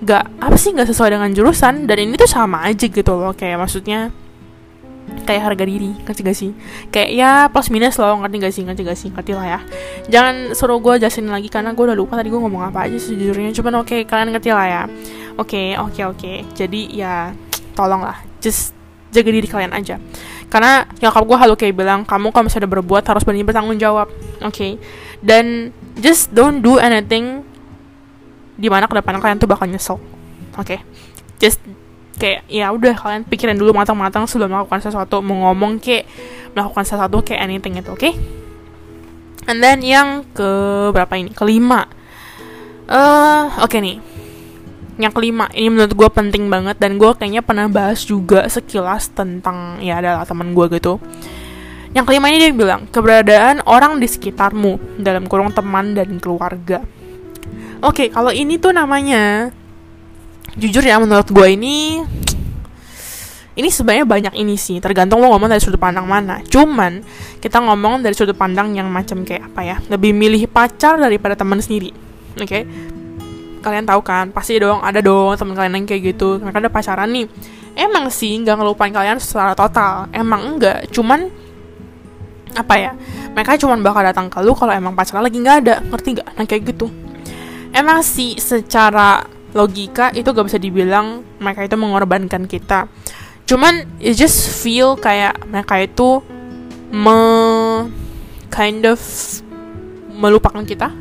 gak 0.02 0.24
apa 0.42 0.56
sih 0.58 0.74
gak 0.76 0.88
sesuai 0.92 1.16
dengan 1.16 1.30
jurusan. 1.32 1.88
Dan 1.88 1.96
ini 1.98 2.14
tuh 2.20 2.28
sama 2.28 2.68
aja 2.68 2.84
gitu 2.84 3.12
loh 3.16 3.32
kayak 3.32 3.60
maksudnya 3.60 4.12
kayak 5.22 5.42
harga 5.52 5.64
diri 5.66 5.92
ngerti 6.02 6.20
gak 6.24 6.38
sih? 6.38 6.50
Kayak 6.90 7.10
ya 7.14 7.30
plus 7.50 7.68
minus 7.70 7.96
loh 7.98 8.18
ngerti 8.22 8.36
gak 8.42 8.54
sih? 8.54 8.62
Ngerti 8.66 8.82
gak 8.82 8.98
sih? 8.98 9.08
Ngerti 9.10 9.32
lah 9.36 9.46
ya. 9.46 9.60
Jangan 10.10 10.34
suruh 10.56 10.78
gue 10.82 10.98
jelasin 10.98 11.28
lagi 11.30 11.48
karena 11.50 11.74
gue 11.76 11.84
udah 11.84 11.96
lupa 11.98 12.18
tadi 12.18 12.28
gue 12.30 12.40
ngomong 12.40 12.72
apa 12.72 12.88
aja 12.88 12.98
sejujurnya. 12.98 13.54
Cuman 13.54 13.82
oke 13.82 13.92
okay, 13.92 14.00
kalian 14.06 14.34
ngerti 14.34 14.50
lah 14.50 14.66
ya. 14.66 14.82
Oke 15.38 15.38
okay, 15.38 15.68
oke 15.78 15.92
okay, 15.92 16.04
oke. 16.04 16.18
Okay. 16.18 16.36
jadi 16.54 16.80
ya 16.92 17.14
tolong 17.78 18.02
lah. 18.02 18.18
Just 18.42 18.74
jaga 19.12 19.30
diri 19.30 19.48
kalian 19.48 19.72
aja. 19.76 20.00
Karena 20.48 20.84
nyokap 21.00 21.22
gue 21.24 21.36
halu 21.38 21.54
kayak 21.56 21.74
bilang 21.76 22.00
kamu 22.04 22.28
kalau 22.32 22.44
misalnya 22.48 22.68
berbuat 22.68 23.04
harus 23.06 23.22
berani 23.24 23.46
bertanggung 23.46 23.78
jawab. 23.78 24.10
Oke. 24.42 24.52
Okay? 24.52 24.72
dan 25.22 25.70
just 26.02 26.34
don't 26.34 26.60
do 26.60 26.82
anything 26.82 27.46
di 28.58 28.66
mana 28.66 28.90
ke 28.90 28.94
depan 28.98 29.22
kalian 29.22 29.38
tuh 29.38 29.48
bakal 29.48 29.70
nyesel. 29.70 29.96
Oke. 30.58 30.76
Okay? 30.76 30.80
just 31.42 31.58
kayak 32.22 32.46
ya 32.46 32.70
udah 32.70 32.94
kalian 32.94 33.26
pikirin 33.26 33.58
dulu 33.58 33.74
matang-matang 33.74 34.30
sebelum 34.30 34.54
melakukan 34.54 34.78
sesuatu 34.78 35.18
mau 35.18 35.50
ngomong 35.50 35.82
kayak 35.82 36.06
melakukan 36.54 36.86
sesuatu 36.86 37.18
kayak 37.26 37.50
anything 37.50 37.74
itu 37.74 37.90
oke? 37.90 37.98
Okay? 37.98 38.14
and 39.46 39.58
then 39.62 39.82
yang 39.82 40.26
ke 40.30 40.48
berapa 40.94 41.12
ini? 41.18 41.30
Kelima. 41.34 41.86
Uh, 42.86 43.50
oke 43.62 43.70
okay 43.70 43.80
nih. 43.82 43.98
Yang 45.00 45.12
kelima 45.16 45.48
ini 45.56 45.68
menurut 45.72 45.94
gue 45.96 46.08
penting 46.12 46.52
banget 46.52 46.76
dan 46.78 47.00
gue 47.00 47.10
kayaknya 47.16 47.42
pernah 47.42 47.66
bahas 47.66 48.04
juga 48.04 48.44
sekilas 48.46 49.10
tentang 49.10 49.80
ya 49.80 49.98
adalah 49.98 50.28
teman 50.28 50.52
gue 50.52 50.66
gitu. 50.78 51.00
Yang 51.92 52.04
kelima 52.08 52.32
ini 52.32 52.38
dia 52.48 52.52
bilang 52.52 52.88
keberadaan 52.88 53.64
orang 53.68 54.00
di 54.00 54.08
sekitarmu 54.08 55.00
dalam 55.00 55.28
kurung 55.28 55.52
teman 55.52 55.96
dan 55.96 56.20
keluarga. 56.20 56.84
Oke 57.82 58.06
okay, 58.06 58.08
kalau 58.12 58.30
ini 58.30 58.60
tuh 58.60 58.70
namanya 58.70 59.50
jujur 60.56 60.84
ya 60.84 61.00
menurut 61.00 61.28
gue 61.28 61.48
ini 61.52 62.02
ini 63.52 63.68
sebenarnya 63.68 64.08
banyak 64.08 64.34
ini 64.40 64.56
sih. 64.56 64.80
Tergantung 64.80 65.20
lo 65.20 65.28
ngomong 65.28 65.52
dari 65.52 65.60
sudut 65.60 65.76
pandang 65.76 66.08
mana. 66.08 66.40
Cuman 66.40 67.04
kita 67.36 67.60
ngomong 67.60 68.00
dari 68.00 68.16
sudut 68.16 68.32
pandang 68.32 68.72
yang 68.72 68.88
macam 68.88 69.28
kayak 69.28 69.52
apa 69.52 69.60
ya? 69.60 69.76
Lebih 69.92 70.16
milih 70.16 70.48
pacar 70.48 70.96
daripada 70.96 71.36
teman 71.36 71.60
sendiri 71.60 71.92
oke? 72.36 72.48
Okay? 72.48 72.64
kalian 73.62 73.86
tahu 73.86 74.02
kan 74.02 74.34
pasti 74.34 74.58
dong 74.58 74.82
ada 74.82 74.98
dong 74.98 75.38
teman 75.38 75.54
kalian 75.54 75.74
yang 75.78 75.86
kayak 75.86 76.02
gitu. 76.12 76.42
Mereka 76.42 76.58
ada 76.66 76.70
pacaran 76.72 77.08
nih. 77.14 77.30
Emang 77.78 78.10
sih 78.10 78.36
nggak 78.42 78.58
ngelupain 78.58 78.90
kalian 78.90 79.22
secara 79.22 79.54
total. 79.54 80.10
Emang 80.10 80.56
enggak 80.56 80.90
cuman 80.90 81.30
apa 82.52 82.74
ya? 82.76 82.92
Mereka 83.32 83.56
cuman 83.62 83.80
bakal 83.80 84.02
datang 84.04 84.26
ke 84.28 84.42
lu 84.44 84.52
kalau 84.52 84.74
emang 84.74 84.92
pacaran 84.92 85.24
lagi 85.24 85.38
nggak 85.38 85.56
ada. 85.64 85.74
Ngerti 85.80 86.08
nggak? 86.18 86.28
Nah 86.36 86.44
kayak 86.44 86.62
gitu. 86.74 86.86
Emang 87.72 88.04
sih 88.04 88.36
secara 88.36 89.24
logika 89.52 90.12
itu 90.12 90.28
gak 90.32 90.46
bisa 90.48 90.58
dibilang 90.58 91.24
mereka 91.40 91.64
itu 91.64 91.76
mengorbankan 91.76 92.48
kita 92.48 92.88
cuman 93.44 93.84
it 94.00 94.16
just 94.16 94.48
feel 94.48 94.96
kayak 94.96 95.36
mereka 95.48 95.80
itu 95.82 96.24
me 96.92 97.20
kind 98.52 98.84
of 98.84 99.00
melupakan 100.12 100.64
kita 100.64 100.92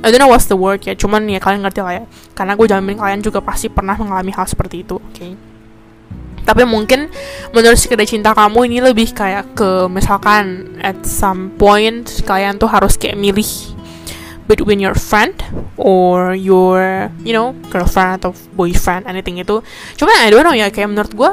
I 0.00 0.08
don't 0.08 0.16
know 0.16 0.32
what's 0.32 0.48
the 0.48 0.56
word 0.56 0.80
ya, 0.80 0.96
cuman 0.96 1.28
ya 1.28 1.36
kalian 1.36 1.60
ngerti 1.60 1.84
lah 1.84 1.92
ya. 2.00 2.04
Karena 2.32 2.56
gue 2.56 2.64
jamin 2.64 2.96
kalian 2.96 3.20
juga 3.20 3.44
pasti 3.44 3.68
pernah 3.68 3.92
mengalami 4.00 4.32
hal 4.32 4.48
seperti 4.48 4.80
itu, 4.80 4.96
oke? 4.96 5.12
Okay? 5.12 5.36
Tapi 6.40 6.64
mungkin 6.64 7.12
menurut 7.52 7.76
sekedar 7.76 8.08
cinta 8.08 8.32
kamu 8.32 8.64
ini 8.64 8.78
lebih 8.80 9.12
kayak 9.12 9.52
ke 9.52 9.86
misalkan 9.92 10.72
at 10.80 10.96
some 11.04 11.52
point 11.60 12.08
kalian 12.24 12.56
tuh 12.56 12.66
harus 12.66 12.96
kayak 12.96 13.20
milih 13.20 13.46
between 14.50 14.82
your 14.82 14.98
friend 14.98 15.38
or 15.78 16.34
your 16.34 17.06
you 17.22 17.30
know 17.30 17.54
girlfriend 17.70 18.18
atau 18.18 18.34
boyfriend 18.58 19.06
anything 19.06 19.38
itu. 19.38 19.62
Cuman 19.94 20.14
I 20.18 20.34
don't 20.34 20.42
know 20.42 20.50
ya 20.50 20.66
kayak 20.74 20.90
menurut 20.90 21.12
gue 21.14 21.30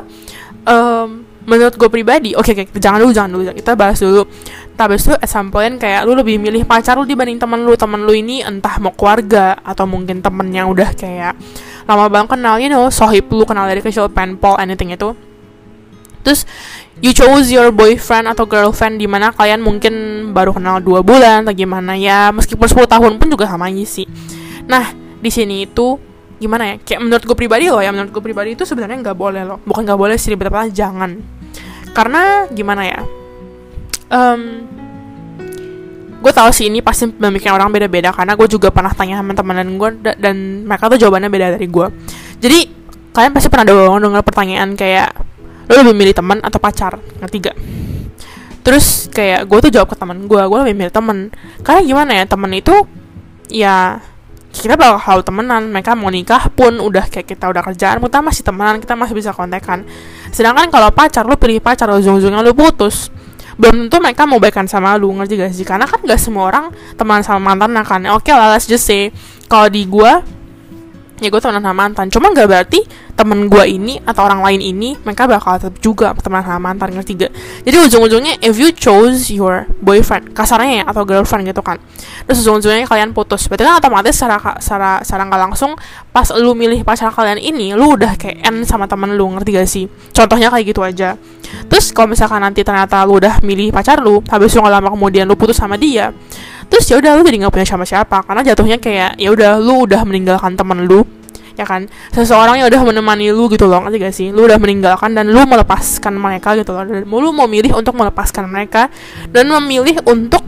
um, 0.70 1.26
menurut 1.50 1.74
gue 1.74 1.90
pribadi 1.90 2.36
oke 2.38 2.54
okay, 2.54 2.70
okay, 2.70 2.78
jangan 2.78 3.02
dulu 3.02 3.12
jangan 3.16 3.32
dulu 3.34 3.42
kita 3.58 3.74
bahas 3.74 3.98
dulu. 3.98 4.30
Tapi 4.78 4.94
itu 4.94 5.10
at 5.18 5.26
some 5.26 5.50
point 5.50 5.82
kayak 5.82 6.06
lu 6.06 6.14
lebih 6.14 6.38
milih 6.38 6.62
pacar 6.70 6.94
lu 6.94 7.10
dibanding 7.10 7.42
temen 7.42 7.66
lu. 7.66 7.74
Temen 7.74 8.06
lu 8.06 8.14
ini 8.14 8.46
entah 8.46 8.78
mau 8.78 8.94
keluarga 8.94 9.58
atau 9.66 9.90
mungkin 9.90 10.22
temen 10.22 10.54
yang 10.54 10.70
udah 10.70 10.94
kayak 10.94 11.34
lama 11.88 12.06
banget 12.12 12.36
kenal 12.36 12.60
you 12.60 12.70
know 12.70 12.92
sohib 12.92 13.26
lu 13.32 13.48
kenal 13.48 13.64
dari 13.64 13.80
kecil 13.80 14.12
penpol 14.12 14.60
anything 14.60 14.92
itu 14.92 15.16
terus 16.26 16.46
you 17.02 17.14
chose 17.14 17.50
your 17.54 17.70
boyfriend 17.70 18.30
atau 18.30 18.50
girlfriend 18.50 18.98
di 18.98 19.06
mana 19.06 19.30
kalian 19.34 19.62
mungkin 19.62 19.94
baru 20.34 20.56
kenal 20.56 20.82
dua 20.82 21.06
bulan 21.06 21.46
atau 21.46 21.54
gimana 21.54 21.94
ya. 21.98 22.34
Meskipun 22.34 22.66
10 22.66 22.88
tahun 22.90 23.12
pun 23.22 23.28
juga 23.30 23.46
sama 23.50 23.70
aja 23.70 23.86
sih. 23.86 24.08
Nah 24.66 24.94
di 25.22 25.30
sini 25.30 25.66
itu 25.70 25.98
gimana 26.38 26.74
ya? 26.74 26.76
Kayak 26.82 27.02
menurut 27.06 27.24
gue 27.26 27.38
pribadi 27.38 27.66
loh 27.70 27.82
ya 27.82 27.90
menurut 27.94 28.14
gue 28.14 28.24
pribadi 28.24 28.54
itu 28.58 28.66
sebenarnya 28.66 28.98
nggak 29.12 29.18
boleh 29.18 29.44
loh. 29.46 29.58
Bukan 29.66 29.86
nggak 29.86 30.00
boleh 30.00 30.18
sih 30.18 30.34
betapa 30.34 30.70
jangan. 30.70 31.22
Karena 31.94 32.46
gimana 32.54 32.82
ya? 32.86 33.02
Um, 34.08 34.64
gue 36.18 36.34
tahu 36.34 36.50
sih 36.50 36.68
ini 36.68 36.82
pasti 36.82 37.06
memikirkan 37.08 37.56
orang 37.56 37.70
beda-beda 37.70 38.10
karena 38.10 38.34
gue 38.34 38.48
juga 38.50 38.74
pernah 38.74 38.90
tanya 38.92 39.22
sama 39.22 39.38
teman 39.38 39.78
gue 39.78 39.90
dan 40.18 40.66
mereka 40.66 40.90
tuh 40.90 40.98
jawabannya 40.98 41.30
beda 41.30 41.48
dari 41.56 41.68
gue 41.70 41.88
jadi 42.42 42.60
kalian 43.14 43.32
pasti 43.34 43.48
pernah 43.54 43.66
dong 43.70 44.02
dengar 44.02 44.26
pertanyaan 44.26 44.74
kayak 44.74 45.14
lo 45.68 45.74
lebih 45.84 45.96
milih 45.96 46.16
teman 46.16 46.40
atau 46.40 46.60
pacar? 46.60 46.96
Ngerti 47.20 47.38
gak? 47.44 47.58
Terus 48.68 49.08
kayak 49.08 49.48
gue 49.48 49.60
tuh 49.64 49.72
jawab 49.72 49.88
ke 49.92 49.96
teman 49.96 50.28
gue 50.28 50.42
gue 50.44 50.60
lebih 50.68 50.76
milih 50.76 50.92
teman. 50.92 51.32
Karena 51.64 51.82
gimana 51.88 52.12
ya 52.20 52.24
teman 52.28 52.52
itu 52.52 52.76
ya 53.48 54.04
kita 54.52 54.76
bakal 54.76 55.24
temenan. 55.24 55.72
Mereka 55.72 55.96
mau 55.96 56.12
nikah 56.12 56.52
pun 56.52 56.80
udah 56.84 57.08
kayak 57.08 57.32
kita 57.32 57.48
udah 57.48 57.64
kerjaan 57.64 58.04
kita 58.04 58.20
masih 58.20 58.44
temenan 58.44 58.84
kita 58.84 59.00
masih 59.00 59.16
bisa 59.16 59.32
kontekan. 59.32 59.88
Sedangkan 60.36 60.68
kalau 60.68 60.92
pacar 60.92 61.24
lo 61.24 61.40
pilih 61.40 61.64
pacar 61.64 61.88
ujung-ujungnya 61.96 62.44
lo 62.44 62.52
putus. 62.52 63.08
Belum 63.58 63.88
tentu 63.88 63.98
mereka 64.04 64.28
mau 64.30 64.38
baikan 64.38 64.70
sama 64.70 64.94
lu 65.00 65.10
ngerti 65.16 65.34
gak 65.40 65.50
sih? 65.56 65.66
Karena 65.66 65.90
kan 65.90 66.04
gak 66.04 66.22
semua 66.22 66.52
orang 66.52 66.70
teman 67.00 67.24
sama 67.24 67.56
mantan 67.56 67.74
kan. 67.88 68.04
Oke 68.14 68.30
okay 68.30 68.34
lah 68.36 68.52
let's 68.52 68.68
just 68.68 68.84
say 68.84 69.16
kalau 69.48 69.72
di 69.72 69.88
gue 69.88 70.12
ya 71.24 71.28
gue 71.32 71.42
temenan 71.42 71.64
sama 71.64 71.88
mantan. 71.88 72.12
Cuma 72.12 72.36
gak 72.36 72.52
berarti 72.52 72.84
temen 73.18 73.50
gue 73.50 73.66
ini 73.66 73.98
atau 74.06 74.30
orang 74.30 74.46
lain 74.46 74.62
ini 74.62 74.94
mereka 75.02 75.26
bakal 75.26 75.58
tetap 75.58 75.82
juga 75.82 76.14
teman 76.22 76.46
sama 76.46 76.70
mantan 76.70 76.94
ngerti 76.94 77.18
gak? 77.18 77.34
Jadi 77.66 77.76
ujung-ujungnya 77.90 78.38
if 78.46 78.62
you 78.62 78.70
chose 78.70 79.34
your 79.34 79.66
boyfriend 79.82 80.38
kasarnya 80.38 80.80
ya 80.80 80.84
atau 80.86 81.02
girlfriend 81.02 81.50
gitu 81.50 81.66
kan. 81.66 81.82
Terus 82.30 82.46
ujung-ujungnya 82.46 82.86
kalian 82.86 83.18
putus. 83.18 83.50
Berarti 83.50 83.66
kan 83.66 83.82
otomatis 83.82 84.14
secara 84.14 84.38
secara 84.62 85.02
secara 85.02 85.26
nggak 85.26 85.42
langsung 85.50 85.74
pas 86.14 86.30
lu 86.38 86.54
milih 86.54 86.86
pacar 86.86 87.10
kalian 87.10 87.42
ini 87.42 87.74
lu 87.74 87.98
udah 87.98 88.14
kayak 88.22 88.46
end 88.46 88.70
sama 88.70 88.86
temen 88.86 89.18
lu 89.18 89.26
ngerti 89.34 89.50
gak 89.50 89.66
sih? 89.68 89.90
Contohnya 90.14 90.54
kayak 90.54 90.66
gitu 90.70 90.86
aja. 90.86 91.18
Terus 91.66 91.90
kalau 91.90 92.14
misalkan 92.14 92.46
nanti 92.46 92.62
ternyata 92.62 93.02
lu 93.02 93.18
udah 93.18 93.42
milih 93.42 93.74
pacar 93.74 93.98
lu 93.98 94.22
habis 94.30 94.54
lu 94.54 94.62
lama 94.62 94.94
kemudian 94.94 95.26
lu 95.26 95.34
putus 95.34 95.58
sama 95.58 95.74
dia 95.74 96.14
terus 96.68 96.84
ya 96.92 97.00
udah 97.00 97.16
lu 97.16 97.24
jadi 97.24 97.48
nggak 97.48 97.54
punya 97.56 97.66
siapa-siapa. 97.66 98.28
Karena 98.28 98.42
jatuhnya 98.46 98.78
kayak 98.78 99.18
ya 99.18 99.30
udah 99.34 99.58
lu 99.58 99.88
udah 99.88 100.04
meninggalkan 100.06 100.54
temen 100.54 100.86
lu 100.86 101.02
ya 101.58 101.66
kan? 101.66 101.90
Seseorang 102.14 102.62
yang 102.62 102.70
udah 102.70 102.82
menemani 102.86 103.34
lu 103.34 103.50
gitu 103.50 103.66
loh 103.66 103.84
ngerti 103.84 103.98
gak 103.98 104.16
sih? 104.16 104.28
Lu 104.30 104.46
udah 104.46 104.62
meninggalkan 104.62 105.18
dan 105.18 105.28
lu 105.28 105.42
melepaskan 105.44 106.14
mereka 106.16 106.54
gitu 106.54 106.72
loh. 106.72 106.86
Dan 106.86 107.04
lu 107.10 107.30
mau 107.34 107.50
milih 107.50 107.74
untuk 107.74 107.98
melepaskan 107.98 108.46
mereka 108.48 108.94
dan 109.34 109.50
memilih 109.50 110.00
untuk 110.06 110.46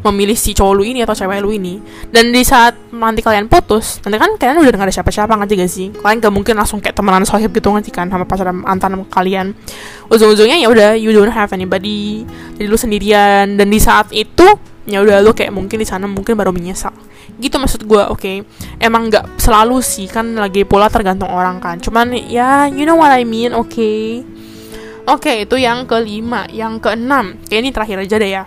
memilih 0.00 0.32
si 0.32 0.56
cowok 0.56 0.80
lu 0.80 0.82
ini 0.88 1.04
atau 1.04 1.12
cewek 1.12 1.44
lu 1.44 1.52
ini. 1.52 1.76
Dan 2.08 2.32
di 2.32 2.40
saat 2.40 2.72
nanti 2.88 3.20
kalian 3.20 3.52
putus 3.52 4.00
nanti 4.00 4.16
kan 4.16 4.32
kalian 4.40 4.64
udah 4.64 4.72
gak 4.72 4.88
ada 4.88 4.94
siapa-siapa 4.96 5.36
ngerti 5.36 5.54
gak 5.60 5.70
sih? 5.70 5.86
Kalian 5.92 6.18
gak 6.24 6.32
mungkin 6.32 6.54
langsung 6.56 6.80
kayak 6.80 6.96
temenan 6.96 7.28
sohib 7.28 7.52
gitu 7.52 7.68
ngerti 7.68 7.92
kan? 7.92 8.08
Sama 8.08 8.24
pacar 8.24 8.48
mantan 8.56 9.04
kalian. 9.12 9.52
Ujung-ujungnya 10.08 10.56
ya 10.56 10.72
udah 10.72 10.96
you 10.96 11.12
don't 11.12 11.30
have 11.30 11.52
anybody. 11.52 12.24
Jadi 12.56 12.66
lu 12.66 12.80
sendirian. 12.80 13.60
Dan 13.60 13.68
di 13.68 13.76
saat 13.76 14.08
itu 14.16 14.48
ya 14.88 15.04
udah 15.04 15.20
lu 15.20 15.36
kayak 15.36 15.52
mungkin 15.52 15.76
di 15.76 15.84
sana 15.84 16.08
mungkin 16.08 16.34
baru 16.34 16.50
menyesal 16.50 16.96
gitu 17.38 17.60
maksud 17.60 17.86
gue 17.86 18.02
oke. 18.10 18.18
Okay? 18.18 18.36
emang 18.80 19.12
nggak 19.12 19.38
selalu 19.38 19.84
sih 19.84 20.08
kan 20.08 20.34
lagi 20.34 20.66
pola 20.66 20.90
tergantung 20.90 21.30
orang 21.30 21.62
kan. 21.62 21.78
Cuman 21.78 22.16
ya 22.16 22.66
you 22.66 22.88
know 22.88 22.98
what 22.98 23.12
I 23.12 23.22
mean 23.22 23.54
oke. 23.54 23.70
Okay? 23.70 24.26
oke 25.06 25.22
okay, 25.22 25.36
itu 25.46 25.60
yang 25.60 25.86
kelima. 25.86 26.48
Yang 26.50 26.82
keenam 26.82 27.38
kayak 27.46 27.60
ini 27.60 27.70
terakhir 27.70 27.96
aja 28.02 28.16
deh 28.18 28.30
ya. 28.30 28.44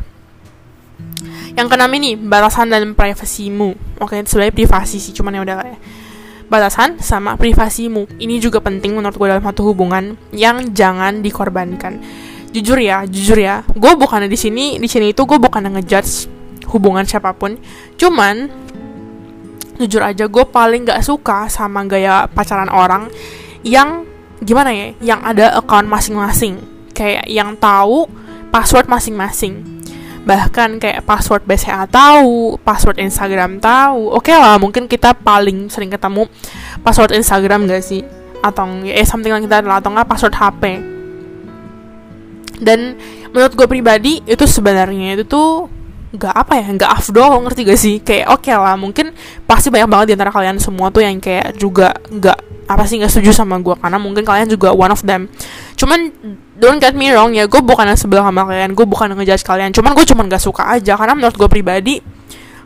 Yang 1.53 1.67
keenam 1.69 1.91
ini 1.93 2.17
batasan 2.17 2.73
dan 2.73 2.91
privasimu. 2.97 4.01
Oke 4.01 4.17
okay, 4.17 4.19
sebenarnya 4.25 4.53
privasi 4.57 4.97
sih 4.97 5.13
cuman 5.13 5.37
ya 5.37 5.41
udah 5.45 5.57
ya 5.63 5.79
batasan 6.53 7.01
sama 7.01 7.33
privasimu. 7.33 8.05
Ini 8.21 8.37
juga 8.37 8.61
penting 8.61 8.93
menurut 8.93 9.17
gue 9.17 9.25
dalam 9.25 9.41
satu 9.41 9.73
hubungan 9.73 10.13
yang 10.29 10.69
jangan 10.77 11.25
dikorbankan. 11.25 11.97
Jujur 12.53 12.77
ya 12.77 13.09
jujur 13.09 13.41
ya. 13.41 13.65
Gue 13.73 13.97
bukan 13.97 14.29
di 14.29 14.37
sini 14.37 14.77
di 14.77 14.85
sini 14.85 15.09
itu 15.17 15.25
gue 15.25 15.41
bukan 15.41 15.65
ngejudge 15.73 16.29
hubungan 16.69 17.09
siapa 17.09 17.33
pun. 17.33 17.57
Cuman 17.97 18.49
jujur 19.85 20.01
aja 20.01 20.25
gue 20.25 20.45
paling 20.47 20.87
gak 20.87 21.03
suka 21.03 21.51
sama 21.51 21.83
gaya 21.83 22.25
pacaran 22.31 22.71
orang 22.71 23.11
yang 23.63 24.07
gimana 24.43 24.71
ya 24.71 24.87
yang 24.99 25.21
ada 25.23 25.59
account 25.59 25.87
masing-masing 25.87 26.59
kayak 26.91 27.27
yang 27.27 27.55
tahu 27.59 28.07
password 28.51 28.87
masing-masing 28.87 29.73
bahkan 30.23 30.79
kayak 30.79 31.03
password 31.03 31.43
BCA 31.43 31.83
tahu, 31.91 32.55
password 32.63 32.99
Instagram 33.03 33.59
tahu. 33.59 34.07
Oke 34.15 34.31
okay 34.31 34.35
lah, 34.39 34.55
mungkin 34.55 34.87
kita 34.87 35.11
paling 35.11 35.67
sering 35.67 35.91
ketemu 35.91 36.31
password 36.79 37.11
Instagram 37.19 37.67
gak 37.67 37.83
sih? 37.83 38.01
Atau 38.39 38.87
eh 38.87 39.03
something 39.03 39.31
like 39.31 39.47
that 39.51 39.67
lah, 39.67 39.83
atau 39.83 39.91
nggak 39.91 40.07
password 40.07 40.35
HP. 40.35 40.63
Dan 42.63 42.95
menurut 43.35 43.51
gue 43.51 43.67
pribadi 43.67 44.23
itu 44.23 44.47
sebenarnya 44.47 45.19
itu 45.19 45.27
tuh 45.27 45.67
nggak 46.13 46.33
apa 46.33 46.53
ya 46.61 46.65
nggak 46.77 46.91
afdol 46.93 47.41
ngerti 47.43 47.61
gak 47.65 47.79
sih? 47.79 47.95
Kayak 48.05 48.37
oke 48.37 48.45
okay 48.45 48.53
lah 48.53 48.77
mungkin 48.77 49.11
pasti 49.49 49.73
banyak 49.73 49.89
banget 49.89 50.05
di 50.09 50.13
antara 50.15 50.29
kalian 50.29 50.61
semua 50.61 50.93
tuh 50.93 51.01
yang 51.01 51.17
kayak 51.17 51.57
juga 51.57 51.89
nggak 52.09 52.69
apa 52.69 52.83
sih 52.85 53.01
nggak 53.01 53.11
setuju 53.11 53.33
sama 53.35 53.59
gue 53.59 53.75
karena 53.75 53.97
mungkin 53.97 54.23
kalian 54.23 54.47
juga 54.47 54.71
one 54.71 54.93
of 54.93 55.01
them. 55.03 55.27
Cuman 55.73 56.13
don't 56.53 56.77
get 56.77 56.93
me 56.93 57.09
wrong 57.09 57.33
ya 57.33 57.49
gue 57.49 57.59
bukan 57.59 57.89
yang 57.89 57.97
sebelah 57.97 58.29
sama 58.29 58.45
kalian 58.45 58.77
gue 58.77 58.85
bukan 58.85 59.17
ngejudge 59.17 59.43
kalian 59.43 59.73
cuman 59.73 59.91
gue 59.97 60.05
cuman 60.05 60.25
gak 60.29 60.43
suka 60.45 60.69
aja 60.69 60.93
karena 60.95 61.17
menurut 61.17 61.35
gue 61.35 61.49
pribadi 61.49 61.97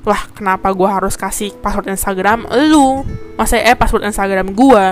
lah 0.08 0.22
kenapa 0.32 0.72
gue 0.72 0.88
harus 0.88 1.20
kasih 1.20 1.52
password 1.60 1.92
Instagram 1.92 2.48
lu? 2.72 3.04
Masa 3.36 3.60
eh 3.60 3.76
password 3.76 4.08
Instagram 4.08 4.56
gue 4.56 4.84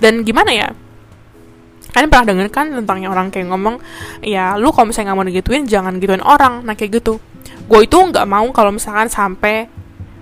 dan 0.00 0.24
gimana 0.24 0.52
ya? 0.52 0.68
Kalian 1.88 2.12
pernah 2.12 2.26
denger 2.28 2.48
kan 2.52 2.66
tentang 2.68 3.00
yang 3.00 3.16
orang 3.16 3.32
kayak 3.32 3.48
ngomong 3.48 3.80
ya 4.20 4.60
lu 4.60 4.68
kalau 4.76 4.92
misalnya 4.92 5.12
nggak 5.12 5.18
mau 5.18 5.28
digituin 5.28 5.64
jangan 5.64 5.96
gituin 5.96 6.20
orang. 6.20 6.60
Nah 6.68 6.76
kayak 6.76 7.00
gitu 7.00 7.16
gue 7.68 7.80
itu 7.84 7.98
nggak 8.00 8.24
mau 8.24 8.48
kalau 8.56 8.72
misalkan 8.72 9.12
sampai 9.12 9.68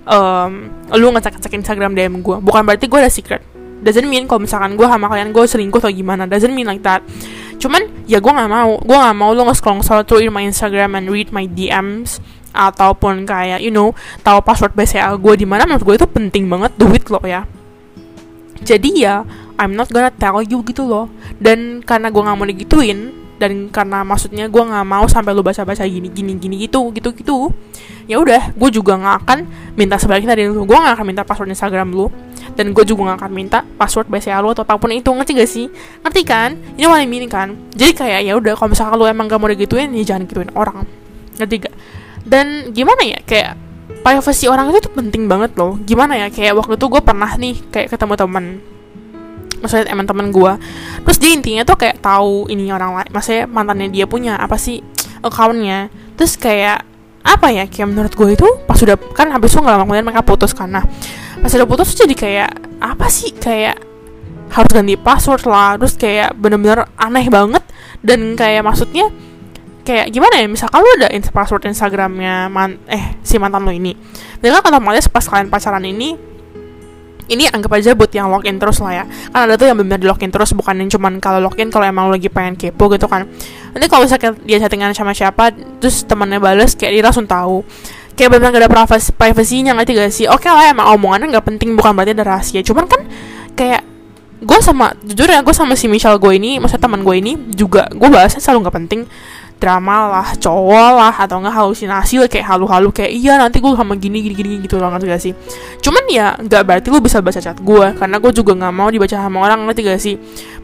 um, 0.07 0.71
lu 0.95 1.15
ngecek 1.15 1.39
ngecek 1.39 1.55
Instagram 1.55 1.95
DM 1.95 2.21
gue. 2.21 2.37
Bukan 2.43 2.63
berarti 2.67 2.91
gue 2.91 2.99
ada 2.99 3.11
secret. 3.11 3.43
Doesn't 3.83 4.09
mean 4.09 4.27
kalau 4.27 4.43
misalkan 4.43 4.75
gue 4.75 4.87
sama 4.87 5.07
kalian 5.07 5.31
gue 5.31 5.45
selingkuh 5.47 5.79
atau 5.79 5.93
gimana. 5.93 6.27
Doesn't 6.27 6.51
mean 6.51 6.67
like 6.67 6.83
that. 6.83 7.07
Cuman 7.63 7.87
ya 8.11 8.19
gue 8.19 8.33
nggak 8.33 8.51
mau. 8.51 8.81
Gue 8.83 8.97
nggak 8.97 9.17
mau 9.17 9.31
lu 9.31 9.47
nge-scroll 9.47 9.79
scroll 9.85 10.03
through 10.03 10.33
my 10.33 10.43
Instagram 10.43 10.99
and 10.99 11.07
read 11.07 11.31
my 11.31 11.47
DMs 11.47 12.19
ataupun 12.57 13.29
kayak 13.29 13.61
you 13.61 13.69
know 13.69 13.93
tahu 14.25 14.41
password 14.41 14.73
BCA 14.73 15.13
gue 15.15 15.35
di 15.39 15.47
mana. 15.47 15.69
Menurut 15.69 15.85
gue 15.85 15.95
itu 16.03 16.07
penting 16.09 16.49
banget 16.51 16.73
duit 16.81 17.05
lo 17.13 17.21
ya. 17.23 17.45
Jadi 18.65 19.05
ya 19.05 19.23
I'm 19.61 19.77
not 19.77 19.93
gonna 19.93 20.11
tell 20.11 20.41
you 20.41 20.65
gitu 20.65 20.89
loh. 20.89 21.13
Dan 21.37 21.85
karena 21.85 22.09
gue 22.09 22.23
nggak 22.25 22.37
mau 22.37 22.49
digituin 22.49 23.26
dan 23.37 23.69
karena 23.69 24.01
maksudnya 24.01 24.49
gue 24.49 24.63
nggak 24.65 24.87
mau 24.89 25.05
sampai 25.05 25.37
lu 25.37 25.45
baca-baca 25.45 25.85
gini 25.85 26.09
gini 26.09 26.41
gini 26.41 26.57
gitu 26.65 26.89
gitu 26.93 27.13
gitu 27.13 27.53
ya 28.07 28.23
udah 28.23 28.55
gue 28.55 28.71
juga 28.71 28.97
nggak 28.97 29.17
akan 29.27 29.39
minta 29.75 29.99
sebaliknya 29.99 30.33
dari 30.33 30.49
lu. 30.49 30.63
Gue 30.65 30.79
nggak 30.79 30.95
akan 30.97 31.07
minta 31.07 31.23
password 31.27 31.51
Instagram 31.53 31.93
lu 31.93 32.07
dan 32.55 32.73
gue 32.73 32.85
juga 32.87 33.13
nggak 33.13 33.19
akan 33.21 33.33
minta 33.35 33.59
password 33.77 34.09
BCA 34.09 34.39
lu 34.41 34.55
atau 34.55 34.63
apa 34.65 34.79
pun 34.79 34.95
itu 34.95 35.11
ngerti 35.11 35.33
gak 35.37 35.51
sih? 35.51 35.67
Ngerti 36.07 36.23
kan? 36.25 36.57
Ini 36.79 36.87
what 36.89 37.03
I 37.03 37.07
mean 37.11 37.27
kan? 37.27 37.59
Jadi 37.75 37.93
kayak 37.93 38.21
ya 38.25 38.33
udah 38.39 38.55
kalau 38.57 38.73
misalkan 38.73 38.97
lu 38.97 39.05
emang 39.05 39.27
gak 39.29 39.39
mau 39.43 39.51
digituin 39.51 39.91
ya 39.93 40.03
jangan 40.15 40.25
gituin 40.25 40.51
orang. 40.55 40.87
Ngerti 41.37 41.69
gak 41.69 41.75
dan 42.27 42.75
gimana 42.75 43.03
ya 43.07 43.19
kayak 43.23 43.55
privasi 44.03 44.51
orang 44.51 44.71
itu 44.71 44.87
tuh 44.87 44.93
penting 44.95 45.27
banget 45.27 45.55
loh. 45.59 45.79
Gimana 45.83 46.15
ya 46.15 46.27
kayak 46.31 46.55
waktu 46.57 46.79
itu 46.79 46.87
gue 46.87 47.03
pernah 47.03 47.31
nih 47.35 47.55
kayak 47.75 47.91
ketemu 47.91 48.15
teman 48.15 48.45
maksudnya 49.67 49.91
teman-teman 49.91 50.31
gue 50.31 50.53
terus 51.03 51.19
dia 51.19 51.35
intinya 51.35 51.63
tuh 51.67 51.75
kayak 51.75 51.99
tahu 51.99 52.47
ini 52.47 52.71
orang 52.71 53.03
lain 53.03 53.11
maksudnya 53.11 53.51
mantannya 53.51 53.91
dia 53.91 54.07
punya 54.07 54.39
apa 54.39 54.55
sih 54.55 54.79
accountnya. 55.27 55.91
Terus 56.17 56.39
kayak 56.41 56.87
apa 57.27 57.51
ya 57.51 57.67
kayak 57.67 57.89
menurut 57.91 58.13
gue 58.15 58.39
itu 58.39 58.47
pas 58.71 58.79
sudah 58.79 58.95
kan 59.11 59.35
habis 59.35 59.51
itu 59.51 59.59
nggak 59.59 59.75
lama 59.75 59.83
kemudian 59.83 60.07
mereka 60.07 60.23
putus 60.23 60.55
karena 60.55 60.79
pas 61.43 61.51
sudah 61.51 61.67
putus 61.67 61.91
jadi 61.99 62.15
kayak 62.15 62.51
apa 62.79 63.11
sih 63.11 63.35
kayak 63.35 63.83
harus 64.47 64.71
ganti 64.71 64.95
password 64.95 65.43
lah. 65.45 65.75
Terus 65.77 65.95
kayak 65.99 66.39
bener-bener 66.39 66.87
aneh 66.97 67.27
banget. 67.27 67.65
Dan 68.01 68.39
kayak 68.39 68.63
maksudnya 68.63 69.11
kayak 69.83 70.11
gimana 70.15 70.43
ya 70.43 70.47
misalkan 70.47 70.83
lu 70.83 70.91
ada 70.99 71.11
password 71.31 71.67
Instagramnya 71.71 72.47
man 72.51 72.79
eh 72.87 73.19
si 73.27 73.37
mantan 73.43 73.67
lo 73.67 73.75
ini. 73.75 73.93
Dan 74.39 74.55
kan 74.55 74.71
otomatis 74.71 75.11
pas 75.11 75.27
kalian 75.27 75.51
pacaran 75.51 75.83
ini 75.83 76.36
ini 77.27 77.51
anggap 77.51 77.71
aja 77.75 77.93
buat 77.99 78.11
yang 78.15 78.31
login 78.31 78.59
terus 78.59 78.79
lah 78.79 79.03
ya. 79.03 79.05
Kan 79.35 79.47
ada 79.47 79.55
tuh 79.59 79.67
yang 79.67 79.79
benar 79.79 79.99
di 79.99 80.07
login 80.07 80.31
terus 80.31 80.55
bukan 80.55 80.79
yang 80.79 80.91
cuman 80.91 81.19
kalau 81.19 81.43
login 81.43 81.69
kalau 81.71 81.87
emang 81.87 82.11
lagi 82.11 82.31
pengen 82.31 82.55
kepo 82.55 82.87
gitu 82.93 83.07
kan. 83.11 83.27
Nanti 83.75 83.87
kalau 83.91 84.07
misalnya 84.07 84.35
dia 84.47 84.59
chattingan 84.63 84.95
sama 84.95 85.13
siapa 85.13 85.51
terus 85.83 86.07
temannya 86.07 86.39
bales 86.39 86.79
kayak 86.79 86.93
dia 86.95 87.03
langsung 87.03 87.27
tahu. 87.27 87.67
Kayak 88.17 88.41
benar 88.41 88.49
gak 88.49 88.63
ada 88.65 88.71
privasi 88.73 89.13
privasinya 89.13 89.77
nggak 89.77 89.93
gak 89.93 90.09
sih? 90.09 90.25
Oke 90.25 90.49
okay 90.49 90.51
lah 90.51 90.73
emang 90.73 90.89
omongannya 90.97 91.37
nggak 91.37 91.47
penting 91.53 91.77
bukan 91.77 91.93
berarti 91.93 92.17
ada 92.17 92.25
rahasia. 92.25 92.65
Cuman 92.65 92.89
kan 92.89 93.05
kayak 93.53 93.85
gue 94.37 94.59
sama 94.61 94.93
jujur 95.01 95.33
ya 95.33 95.41
gue 95.41 95.55
sama 95.57 95.73
si 95.73 95.89
Michelle 95.89 96.21
gue 96.21 96.33
ini 96.37 96.61
maksudnya 96.61 96.85
teman 96.85 97.01
gue 97.01 97.17
ini 97.17 97.33
juga 97.57 97.89
gue 97.89 98.09
bahasnya 98.13 98.41
selalu 98.45 98.69
nggak 98.69 98.77
penting 98.85 99.01
drama 99.57 100.13
lah 100.13 100.29
cowok 100.37 100.89
lah 101.01 101.15
atau 101.17 101.41
enggak 101.41 101.57
halusinasi 101.57 102.21
lah 102.21 102.29
kayak 102.29 102.45
halu-halu 102.45 102.93
kayak 102.93 103.09
iya 103.09 103.41
nanti 103.41 103.65
gue 103.65 103.73
sama 103.73 103.97
gini 103.97 104.21
gini 104.21 104.35
gini 104.37 104.49
gitu 104.61 104.77
loh 104.77 104.93
ngerti 104.93 105.07
gak 105.09 105.23
sih? 105.23 105.33
Cuman 105.81 106.05
ya 106.13 106.37
nggak 106.37 106.63
berarti 106.63 106.89
lu 106.93 107.01
bisa 107.01 107.25
baca 107.25 107.41
chat 107.41 107.57
gue 107.57 107.87
karena 107.97 108.17
gue 108.21 108.33
juga 108.37 108.53
nggak 108.53 108.75
mau 108.77 108.89
dibaca 108.93 109.17
sama 109.17 109.39
orang 109.41 109.65
ngerti 109.65 109.81
gak 109.89 110.01
sih? 110.01 110.15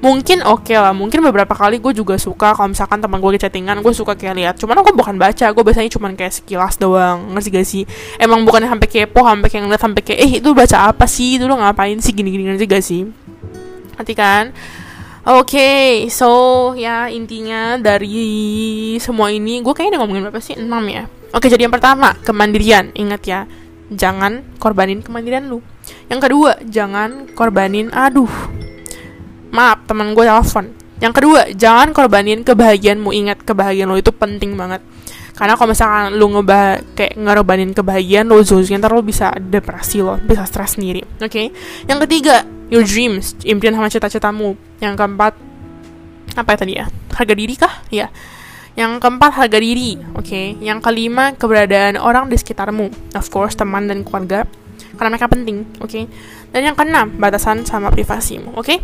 Mungkin 0.05 0.45
oke 0.45 0.69
okay 0.69 0.77
lah 0.77 0.93
mungkin 0.93 1.25
beberapa 1.25 1.57
kali 1.57 1.81
gue 1.81 1.93
juga 1.97 2.21
suka 2.21 2.53
kalau 2.53 2.69
misalkan 2.69 3.01
teman 3.01 3.17
gue 3.17 3.41
chattingan 3.41 3.81
gue 3.81 3.93
suka 3.97 4.13
kayak 4.13 4.35
lihat. 4.37 4.55
Cuman 4.61 4.77
aku 4.85 4.93
bukan 4.93 5.17
baca 5.17 5.47
gue 5.49 5.63
biasanya 5.65 5.89
cuman 5.89 6.13
kayak 6.13 6.33
sekilas 6.37 6.77
doang 6.77 7.33
ngerti 7.33 7.49
gak 7.49 7.67
sih? 7.67 7.83
Emang 8.21 8.45
bukan 8.45 8.61
sampai 8.69 8.89
kepo 8.93 9.25
sampai 9.25 9.49
kayak 9.49 9.63
ngeliat 9.65 9.83
sampai 9.83 10.03
kayak 10.05 10.21
eh 10.21 10.31
itu 10.45 10.49
baca 10.53 10.93
apa 10.93 11.09
sih? 11.09 11.41
Itu 11.41 11.49
lo 11.49 11.57
ngapain 11.57 11.97
sih? 12.05 12.13
Gini 12.13 12.29
gini 12.29 12.45
ngerti 12.45 12.65
gak 12.69 12.85
sih? 12.85 13.09
Nanti 13.97 14.13
kan 14.13 14.53
okay, 15.23 16.11
so 16.11 16.75
ya 16.75 17.07
intinya 17.07 17.79
dari 17.79 18.99
semua 18.99 19.31
ini 19.31 19.63
gue 19.63 19.71
kayaknya 19.71 19.95
udah 19.95 20.01
ngomongin 20.03 20.23
berapa 20.27 20.43
sih? 20.43 20.59
6 20.59 20.67
ya. 20.91 21.07
Oke, 21.33 21.47
jadi 21.47 21.65
yang 21.65 21.75
pertama, 21.75 22.19
kemandirian. 22.27 22.91
Ingat 22.93 23.23
ya, 23.25 23.41
jangan 23.89 24.43
korbanin 24.59 25.01
kemandirian 25.01 25.47
lu. 25.47 25.63
Yang 26.11 26.21
kedua, 26.29 26.51
jangan 26.67 27.31
korbanin 27.33 27.89
aduh. 27.95 28.29
Maaf, 29.55 29.87
teman 29.87 30.13
gue 30.13 30.27
telepon. 30.27 30.75
Yang 30.99 31.13
kedua, 31.19 31.41
jangan 31.55 31.95
korbanin 31.95 32.43
kebahagiaanmu. 32.43 33.11
Ingat, 33.15 33.47
kebahagiaan 33.47 33.91
lo 33.91 33.99
itu 33.99 34.11
penting 34.11 34.59
banget. 34.59 34.83
Karena 35.33 35.57
kalau 35.57 35.73
misalkan 35.73 36.15
lu 36.21 36.29
ngebah 36.29 36.95
kayak 36.95 37.17
ngerobanin 37.17 37.73
kebahagiaan 37.73 38.29
lo, 38.29 38.39
zuznya 38.45 38.77
ntar 38.79 38.93
lo 38.93 39.01
bisa 39.01 39.33
depresi 39.39 40.05
lo, 40.05 40.21
bisa 40.21 40.45
stres 40.45 40.77
sendiri. 40.77 41.03
Oke. 41.19 41.31
Okay? 41.31 41.47
Yang 41.89 41.99
ketiga, 42.07 42.45
your 42.73 42.89
dreams, 42.89 43.37
impian 43.45 43.77
sama 43.77 43.93
cita-citamu. 43.93 44.57
Yang 44.81 44.95
keempat, 44.97 45.37
apa 46.33 46.49
ya 46.49 46.57
tadi 46.57 46.73
ya? 46.81 46.89
Harga 47.13 47.35
diri 47.37 47.55
kah? 47.61 47.85
Ya. 47.93 48.09
Yang 48.73 49.05
keempat, 49.05 49.37
harga 49.37 49.61
diri. 49.61 50.01
Oke. 50.17 50.25
Okay. 50.25 50.47
Yang 50.65 50.81
kelima, 50.81 51.37
keberadaan 51.37 52.01
orang 52.01 52.33
di 52.33 52.41
sekitarmu. 52.41 53.13
Of 53.13 53.29
course, 53.29 53.53
teman 53.53 53.93
dan 53.93 54.01
keluarga. 54.01 54.49
Karena 54.97 55.13
mereka 55.13 55.29
penting. 55.29 55.69
Oke. 55.85 55.93
Okay. 55.93 56.05
Dan 56.57 56.73
yang 56.73 56.77
keenam, 56.77 57.13
batasan 57.21 57.69
sama 57.69 57.93
privasimu. 57.93 58.57
Oke. 58.57 58.65
Okay? 58.65 58.79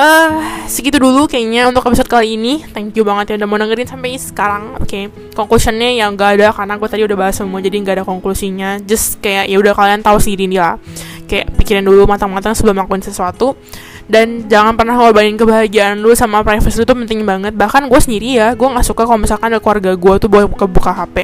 Uh, 0.00 0.64
segitu 0.70 0.96
dulu 1.02 1.26
kayaknya 1.28 1.66
untuk 1.66 1.82
episode 1.84 2.08
kali 2.08 2.38
ini 2.38 2.62
Thank 2.72 2.96
you 2.96 3.04
banget 3.04 3.34
ya 3.34 3.42
udah 3.42 3.48
mau 3.50 3.58
dengerin 3.58 3.84
sampai 3.84 4.16
sekarang 4.16 4.78
Oke, 4.78 4.86
okay. 4.86 5.04
conclusionnya 5.34 5.92
yang 5.92 6.14
gak 6.16 6.40
ada 6.40 6.54
Karena 6.56 6.78
gue 6.78 6.88
tadi 6.88 7.02
udah 7.04 7.18
bahas 7.18 7.36
semua 7.36 7.58
Jadi 7.60 7.84
gak 7.84 8.00
ada 8.00 8.04
konklusinya 8.06 8.80
Just 8.80 9.18
kayak 9.20 9.50
ya 9.50 9.60
udah 9.60 9.74
kalian 9.76 10.00
tahu 10.00 10.16
sendiri 10.22 10.56
lah 10.56 10.80
kayak 11.30 11.54
pikirin 11.54 11.86
dulu 11.86 12.10
matang-matang 12.10 12.58
sebelum 12.58 12.82
melakukan 12.82 13.06
sesuatu. 13.06 13.54
Dan 14.10 14.50
jangan 14.50 14.74
pernah 14.74 14.98
ngorbanin 14.98 15.38
kebahagiaan 15.38 16.02
lu 16.02 16.10
sama 16.18 16.42
privacy 16.42 16.82
lu 16.82 16.84
tuh 16.84 16.98
penting 16.98 17.22
banget. 17.22 17.54
Bahkan 17.54 17.86
gue 17.86 18.00
sendiri 18.02 18.42
ya 18.42 18.58
gue 18.58 18.66
nggak 18.66 18.82
suka 18.82 19.06
kalau 19.06 19.22
misalkan 19.22 19.54
ada 19.54 19.62
keluarga 19.62 19.94
gue 19.94 20.14
tuh 20.18 20.26
boleh 20.26 20.50
buka 20.50 20.66
buka 20.66 20.90
hp 20.90 21.16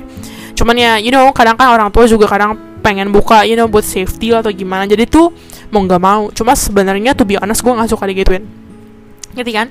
cuman 0.56 0.72
ya 0.72 0.92
you 0.96 1.12
know 1.12 1.28
kadang 1.36 1.52
kan 1.52 1.68
orang 1.68 1.92
tua 1.92 2.08
juga 2.08 2.24
kadang 2.24 2.56
pengen 2.80 3.12
buka 3.12 3.44
you 3.44 3.58
know 3.58 3.68
buat 3.68 3.82
safety 3.82 4.30
atau 4.30 4.54
gimana. 4.54 4.86
Jadi 4.86 5.10
tuh 5.10 5.34
mau 5.74 5.82
nggak 5.82 6.00
mau. 6.00 6.30
Cuma 6.30 6.54
sebenarnya 6.54 7.12
tuh 7.12 7.26
be 7.26 7.34
honest 7.36 7.60
gue 7.66 7.74
nggak 7.74 7.90
suka 7.90 8.06
digituin. 8.06 8.46
Ngerti 9.34 9.52
kan 9.52 9.66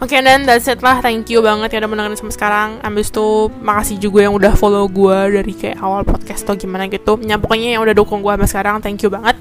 Oke 0.00 0.16
okay, 0.16 0.24
dan 0.24 0.48
that's 0.48 0.64
it 0.64 0.80
lah. 0.80 1.04
Thank 1.04 1.28
you 1.28 1.44
banget 1.44 1.76
ya 1.76 1.84
udah 1.84 1.90
mendengarin 1.92 2.16
sampai 2.16 2.32
sekarang. 2.32 2.80
Abis 2.80 3.12
itu 3.12 3.52
makasih 3.60 4.00
juga 4.00 4.24
yang 4.24 4.32
udah 4.32 4.56
follow 4.56 4.88
gue 4.88 5.18
Dari 5.36 5.52
kayak 5.52 5.76
awal 5.76 6.08
podcast 6.08 6.48
atau 6.48 6.56
gimana 6.56 6.88
gitu. 6.88 7.20
Ya 7.20 7.36
pokoknya 7.36 7.76
yang 7.76 7.84
udah 7.84 7.92
dukung 7.92 8.24
gue 8.24 8.32
sampai 8.32 8.48
sekarang 8.48 8.80
Thank 8.80 9.04
you 9.04 9.12
banget. 9.12 9.36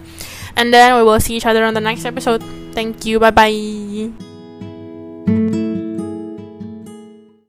And 0.60 0.76
then 0.76 1.00
we 1.00 1.08
will 1.08 1.24
see 1.24 1.40
each 1.40 1.48
other 1.48 1.64
on 1.64 1.72
the 1.72 1.84
next 1.84 2.04
episode. 2.04 2.44
Thank 2.76 3.08
you. 3.08 3.24
Bye 3.24 3.32
bye 3.32 4.12